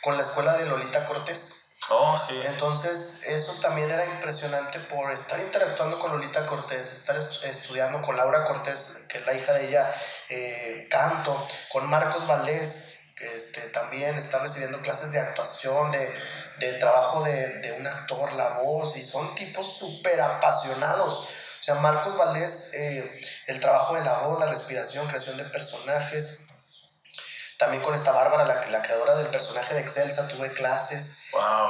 [0.02, 1.66] con la escuela de Lolita Cortés.
[1.90, 2.40] Oh, sí.
[2.46, 8.44] Entonces, eso también era impresionante por estar interactuando con Lolita Cortés, estar estudiando con Laura
[8.44, 9.94] Cortés, que es la hija de ella,
[10.30, 16.14] eh, canto, con Marcos Valdés, que este, también está recibiendo clases de actuación, de,
[16.60, 21.30] de trabajo de, de, un actor, la voz, y son tipos súper apasionados.
[21.66, 26.46] O sea, Marcos Valdés, eh, el trabajo de la voz, la respiración, creación de personajes,
[27.58, 31.24] también con esta Bárbara, la, la creadora del personaje de Excelsa, tuve clases.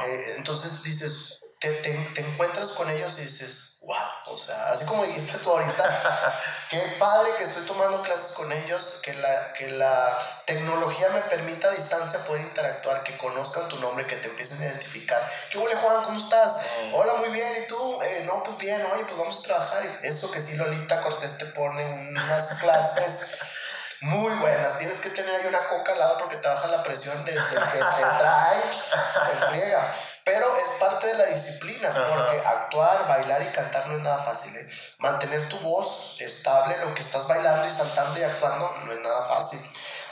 [0.06, 4.86] Eh, entonces dices, te, te, te, encuentras con ellos y dices, wow, o sea, así
[4.86, 9.68] como dijiste tú ahorita, qué padre que estoy tomando clases con ellos, que la, que
[9.70, 14.62] la tecnología me permita a distancia poder interactuar, que conozcan tu nombre, que te empiecen
[14.62, 15.22] a identificar.
[15.52, 16.04] ¿Qué huele Juan?
[16.04, 16.66] ¿Cómo estás?
[16.94, 18.02] Hola, muy bien, ¿y tú?
[18.02, 20.00] Eh, no, pues bien, oye, pues vamos a trabajar.
[20.02, 23.38] Eso que sí, Lolita Cortés te pone unas clases
[24.02, 24.78] muy buenas.
[24.78, 27.40] Tienes que tener ahí una coca al lado porque te baja la presión de, que
[27.40, 29.92] te trae, te friega.
[30.24, 34.56] Pero es parte de la disciplina, porque actuar, bailar y cantar no es nada fácil.
[34.58, 34.68] ¿eh?
[34.98, 39.24] Mantener tu voz estable, lo que estás bailando y saltando y actuando, no es nada
[39.24, 39.60] fácil.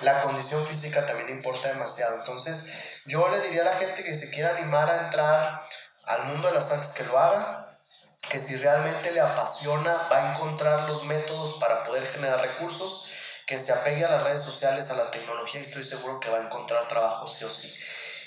[0.02, 2.18] La condición física también importa demasiado.
[2.18, 5.60] Entonces, yo le diría a la gente que se quiera animar a entrar
[6.06, 7.76] al mundo de las artes, que lo haga,
[8.30, 13.10] que si realmente le apasiona, va a encontrar los métodos para poder generar recursos
[13.46, 16.38] que se apegue a las redes sociales, a la tecnología y estoy seguro que va
[16.38, 17.78] a encontrar trabajo sí o sí.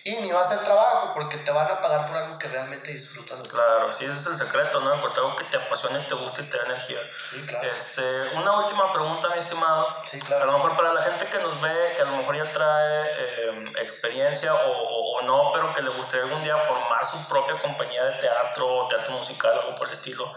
[0.05, 2.93] y ni va a ser trabajo porque te van a pagar por algo que realmente
[2.93, 3.51] disfrutas hacer.
[3.53, 4.95] Claro, sí, ese es el secreto, ¿no?
[4.95, 6.99] Encontrar algo que te apasione, te guste y te dé energía.
[7.31, 7.69] Sí, claro.
[7.69, 8.03] Este,
[8.37, 9.89] una última pregunta, mi estimado.
[10.05, 10.45] Sí, claro.
[10.45, 13.49] A lo mejor para la gente que nos ve, que a lo mejor ya trae
[13.49, 18.05] em, experiencia o, o, no, pero que le gustaría algún día formar su propia compañía
[18.05, 20.33] de teatro, teatro musical, algo por el estilo.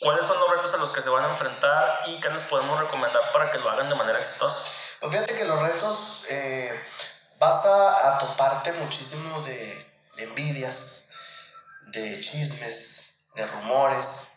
[0.00, 2.80] ¿Cuáles son los retos a los que se van a enfrentar y qué les podemos
[2.80, 4.62] recomendar para que lo hagan de manera exitosa?
[4.98, 6.80] Pues fíjate que los retos eh,
[7.38, 9.86] vas a, toparte muchísimo de,
[10.18, 11.08] envidias,
[11.88, 14.28] de chismes, de rumores,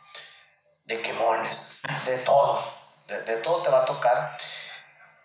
[0.86, 2.74] de quemones, de todo.
[3.07, 4.38] De, todo te va a tocar.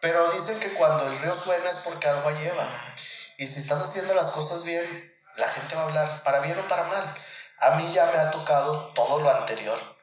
[0.00, 2.94] Pero dicen que cuando el río suena es porque algo lleva.
[3.38, 6.68] Y si estás haciendo las cosas bien, la gente va a hablar, para bien o
[6.68, 7.14] para mal.
[7.58, 9.97] A mí ya me ha tocado todo lo anterior.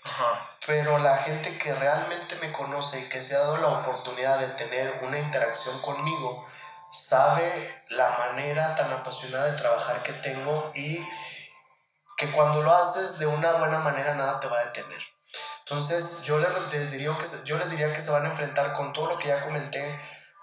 [0.66, 4.48] Pero la gente que realmente me conoce y que se ha dado la oportunidad de
[4.50, 6.46] tener una interacción conmigo,
[6.90, 11.06] sabe la manera tan apasionada de trabajar que tengo y
[12.18, 15.02] que cuando lo haces de una buena manera nada te va a detener.
[15.60, 19.08] Entonces yo les, diría que, yo les diría que se van a enfrentar con todo
[19.08, 20.00] lo que ya comenté,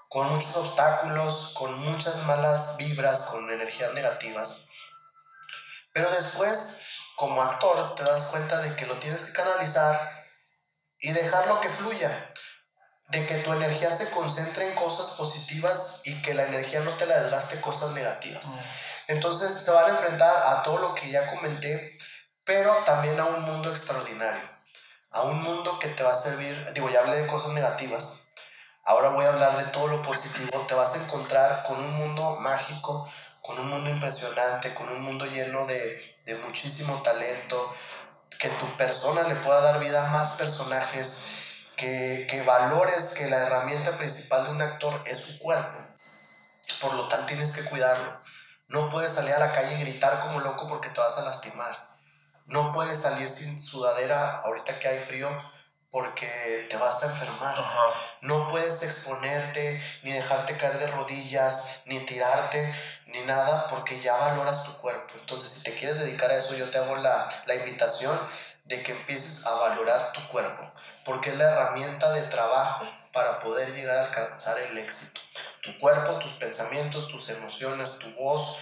[0.08, 4.66] con muchos obstáculos, con muchas malas vibras, con energías negativas.
[5.92, 6.81] Pero después,
[7.16, 10.26] como actor, te das cuenta de que lo tienes que canalizar
[10.98, 12.32] y dejarlo que fluya
[13.12, 17.04] de que tu energía se concentre en cosas positivas y que la energía no te
[17.04, 18.46] la desgaste cosas negativas.
[18.46, 19.12] Mm.
[19.12, 21.94] Entonces se van a enfrentar a todo lo que ya comenté,
[22.44, 24.42] pero también a un mundo extraordinario,
[25.10, 28.28] a un mundo que te va a servir, digo, ya hablé de cosas negativas,
[28.84, 32.36] ahora voy a hablar de todo lo positivo, te vas a encontrar con un mundo
[32.36, 33.12] mágico,
[33.42, 37.74] con un mundo impresionante, con un mundo lleno de, de muchísimo talento,
[38.38, 41.24] que tu persona le pueda dar vida a más personajes,
[41.76, 45.76] que, valores que la herramienta principal de un actor es su cuerpo.
[46.80, 48.20] Por lo tal tienes que cuidarlo.
[48.68, 51.76] No puedes salir a la calle y gritar como loco porque te vas a lastimar.
[52.46, 55.28] No puedes salir sin sudadera ahorita que hay frío
[55.90, 57.54] porque te vas a enfermar.
[58.22, 62.74] No puedes exponerte, ni dejarte caer de rodillas, ni tirarte,
[63.12, 65.14] ni nada, porque ya valoras tu cuerpo.
[65.18, 68.18] Entonces, si te quieres dedicar a eso, yo te hago la, la invitación
[68.64, 70.72] de que empieces a valorar tu cuerpo
[71.04, 75.20] porque es la herramienta de trabajo para poder llegar a alcanzar el éxito.
[75.62, 78.58] Tu cuerpo, tus pensamientos, tus emociones, tu voz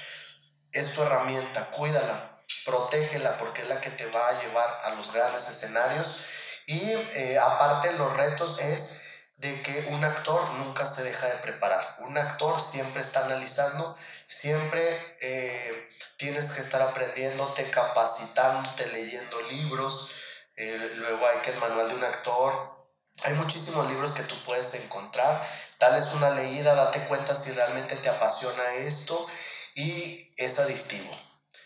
[0.73, 5.13] es tu herramienta, cuídala, protégela porque es la que te va a llevar a los
[5.13, 6.25] grandes escenarios.
[6.67, 9.00] Y eh, aparte los retos es
[9.41, 11.97] de que un actor nunca se deja de preparar.
[12.01, 15.89] Un actor siempre está analizando, siempre eh,
[16.19, 20.11] tienes que estar aprendiéndote, capacitándote, leyendo libros,
[20.57, 22.87] eh, luego hay que el manual de un actor.
[23.25, 25.43] Hay muchísimos libros que tú puedes encontrar.
[25.79, 29.27] Dales una leída, date cuenta si realmente te apasiona esto
[29.75, 31.17] y es adictivo.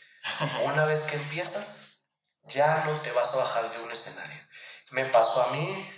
[0.62, 2.04] Una vez que empiezas,
[2.44, 4.40] ya no te vas a bajar de un escenario.
[4.90, 5.90] Me pasó a mí,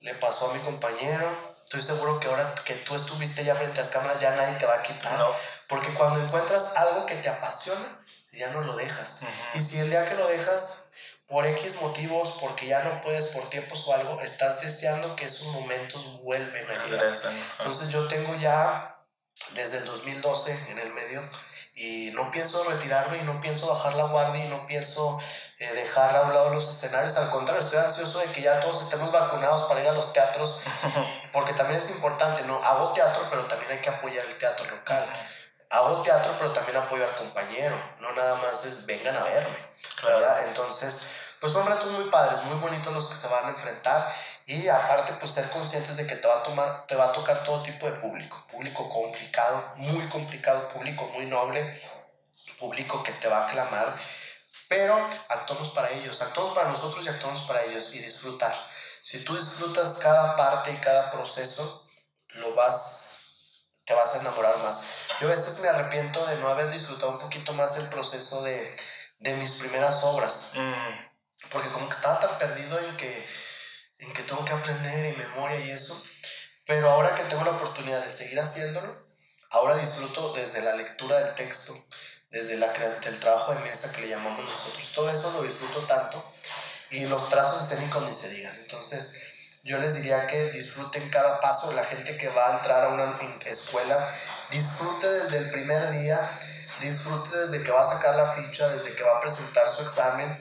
[0.00, 1.50] le pasó a mi compañero.
[1.64, 4.66] Estoy seguro que ahora que tú estuviste ya frente a las cámaras, ya nadie te
[4.66, 5.24] va a quitar.
[5.68, 8.00] Porque cuando encuentras algo que te apasiona,
[8.32, 9.22] ya no lo dejas.
[9.54, 10.90] Y si el día que lo dejas,
[11.26, 15.48] por X motivos, porque ya no puedes por tiempos o algo, estás deseando que esos
[15.48, 17.14] momentos vuelven a llegar.
[17.58, 18.98] Entonces yo tengo ya
[19.54, 21.22] desde el 2012 en el medio
[21.80, 25.18] y no pienso retirarme y no pienso bajar la guardia y no pienso
[25.58, 27.16] eh, dejar a un lado los escenarios.
[27.16, 30.60] Al contrario, estoy ansioso de que ya todos estemos vacunados para ir a los teatros,
[31.32, 32.62] porque también es importante, ¿no?
[32.62, 35.06] Hago teatro, pero también hay que apoyar el teatro local.
[35.70, 37.74] Hago teatro, pero también apoyo al compañero.
[38.00, 39.56] No nada más es vengan a verme,
[40.02, 40.48] ¿verdad?
[40.48, 44.12] Entonces, pues son retos muy padres, muy bonitos los que se van a enfrentar
[44.46, 47.44] y aparte pues ser conscientes de que te va a tomar, te va a tocar
[47.44, 51.80] todo tipo de público, público complicado, muy complicado, público muy noble,
[52.58, 53.96] público que te va a aclamar,
[54.68, 58.54] pero actuamos para ellos, actuamos para nosotros y actuamos para ellos y disfrutar.
[59.02, 61.86] Si tú disfrutas cada parte y cada proceso,
[62.34, 65.16] lo vas, te vas a enamorar más.
[65.20, 68.76] Yo a veces me arrepiento de no haber disfrutado un poquito más el proceso de,
[69.20, 70.52] de mis primeras obras.
[70.54, 71.10] Mm
[71.50, 73.28] porque como que estaba tan perdido en que,
[74.00, 76.02] en que tengo que aprender y memoria y eso,
[76.66, 79.06] pero ahora que tengo la oportunidad de seguir haciéndolo,
[79.50, 81.74] ahora disfruto desde la lectura del texto,
[82.30, 86.32] desde la, el trabajo de mesa que le llamamos nosotros, todo eso lo disfruto tanto
[86.90, 88.54] y los trazos escénicos ni se digan.
[88.60, 89.30] Entonces,
[89.62, 93.18] yo les diría que disfruten cada paso, la gente que va a entrar a una
[93.44, 94.16] escuela,
[94.50, 96.40] disfrute desde el primer día,
[96.80, 100.40] disfrute desde que va a sacar la ficha, desde que va a presentar su examen,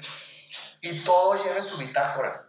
[0.81, 2.48] y todo lleve su bitácora.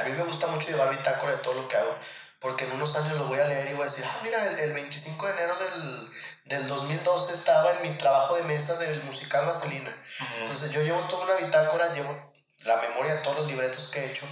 [0.00, 1.96] A mí me gusta mucho llevar bitácora de todo lo que hago,
[2.40, 4.72] porque en unos años lo voy a leer y voy a decir, ah, mira, el,
[4.72, 6.10] 25 de enero del,
[6.44, 9.94] del 2012 estaba en mi trabajo de mesa del musical Vaselina.
[10.38, 12.28] Entonces yo llevo toda una bitácora, llevo
[12.64, 14.26] la memoria de todos los libretos que he hecho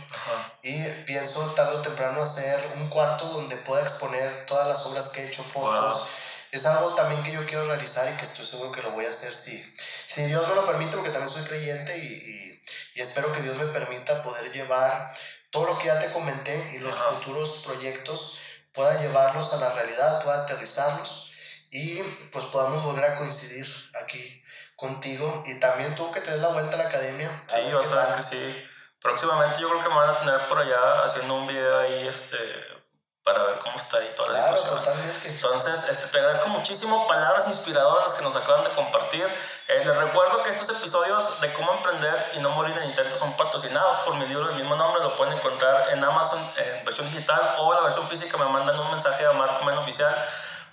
[0.63, 5.23] y pienso tarde o temprano hacer un cuarto donde pueda exponer todas las obras que
[5.23, 6.09] he hecho, fotos.
[6.51, 9.11] Es algo también que yo quiero realizar y que estoy seguro que lo voy a
[9.11, 9.63] hacer si,
[10.07, 12.63] si Dios me lo permite, porque también soy creyente y, y,
[12.95, 15.13] y espero que Dios me permita poder llevar
[15.51, 18.39] todo lo que ya te comenté y los futuros proyectos
[18.73, 21.33] pueda llevarlos a la realidad, pueda aterrizarlos
[21.71, 23.67] y pues podamos volver a coincidir
[24.03, 24.43] aquí
[24.77, 27.45] contigo y también tú que te des la vuelta a la academia.
[27.47, 28.65] Sí, vas a ver que sí.
[29.01, 32.76] Próximamente yo creo que me van a tener por allá haciendo un video ahí este
[33.27, 34.79] para ver cómo está ahí toda la situación.
[34.79, 35.29] Totalmente.
[35.29, 39.27] Entonces, este, te agradezco muchísimo palabras inspiradoras que nos acaban de compartir.
[39.67, 43.37] Eh, les recuerdo que estos episodios de cómo emprender y no morir en intento son
[43.37, 45.03] patrocinados por mi libro del mismo nombre.
[45.03, 48.37] Lo pueden encontrar en Amazon en versión digital o en la versión física.
[48.37, 50.15] Me mandan un mensaje a Marco Men Oficial.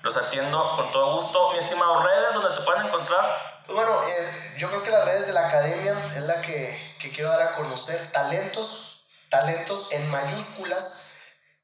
[0.04, 1.54] Los atiendo con todo gusto.
[1.54, 3.64] Mi estimado, redes donde te pueden encontrar.
[3.66, 7.12] Pues bueno, eh, yo creo que las redes de la academia es la que, que
[7.12, 8.06] quiero dar a conocer.
[8.12, 11.03] Talentos, talentos en mayúsculas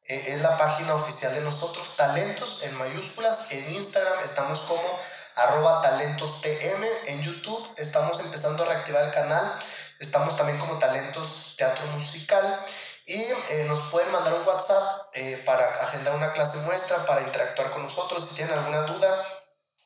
[0.10, 3.46] es la página oficial de nosotros, Talentos en mayúsculas.
[3.52, 5.00] En Instagram estamos como
[5.36, 6.84] arroba talentostm.
[7.06, 9.54] En YouTube estamos empezando a reactivar el canal.
[10.00, 12.60] Estamos también como Talentos Teatro Musical.
[13.06, 17.70] Y eh, nos pueden mandar un WhatsApp eh, para agendar una clase muestra, para interactuar
[17.70, 18.26] con nosotros.
[18.26, 19.26] Si tienen alguna duda,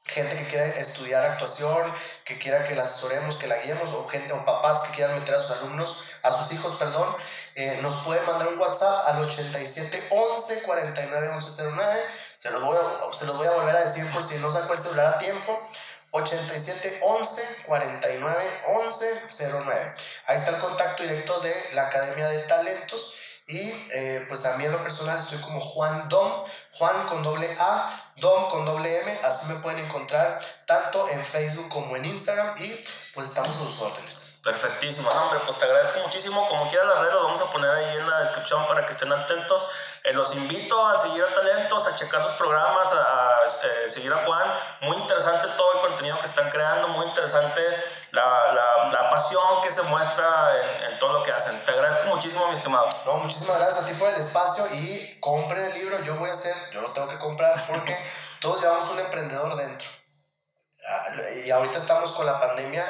[0.05, 1.93] gente que quiera estudiar actuación,
[2.25, 5.35] que quiera que la asesoremos, que la guiemos, o gente o papás que quieran meter
[5.35, 7.15] a sus alumnos, a sus hijos, perdón,
[7.55, 12.05] eh, nos pueden mandar un WhatsApp al 87 11 49 11 09.
[12.37, 14.73] Se los, voy a, se los voy a volver a decir por si no saco
[14.73, 15.69] el celular a tiempo.
[16.11, 19.23] 87 11 49 11
[19.65, 19.93] 09.
[20.25, 23.15] Ahí está el contacto directo de la Academia de Talentos.
[23.47, 23.59] Y
[23.93, 28.03] eh, pues a mí en lo personal estoy como Juan Dom, Juan con doble A,
[28.15, 32.81] Dom con doble M, así me pueden encontrar tanto en Facebook como en Instagram y
[33.13, 34.39] pues estamos a sus órdenes.
[34.43, 36.47] Perfectísimo, hombre, pues te agradezco muchísimo.
[36.47, 39.11] Como quiera las redes lo vamos a poner ahí en la descripción para que estén
[39.11, 39.67] atentos.
[40.03, 44.25] Eh, los invito a seguir a Talentos, a checar sus programas, a, eh, seguir a
[44.25, 44.53] Juan.
[44.81, 47.61] Muy interesante todo el contenido que están creando, muy interesante
[48.11, 50.25] la, la, la pasión que se muestra
[50.59, 51.57] en, en, todo lo que hacen.
[51.65, 52.89] Te agradezco muchísimo, mi estimado.
[53.05, 56.03] No, muchísimas gracias a ti por el espacio y compren el libro.
[56.03, 57.95] Yo voy a hacer, yo lo tengo que comprar porque
[58.39, 59.89] todos llevamos un emprendedor dentro.
[60.87, 62.83] Ah, y ahorita estamos con la pandemia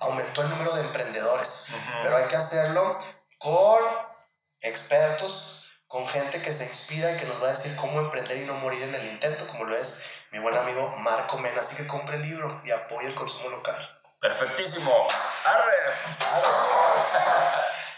[0.00, 1.66] aumentó el número de emprendedores,
[2.02, 2.98] pero hay que hacerlo
[3.38, 3.82] con
[4.60, 8.44] expertos, con gente que se inspira y que nos va a decir cómo emprender y
[8.44, 11.60] no morir en el intento, como lo es mi buen amigo Marco Mena.
[11.60, 13.76] Así que compre el libro y apoye el consumo local.
[14.20, 15.06] Perfectísimo.
[15.44, 15.76] Arre.
[16.30, 16.48] Arre.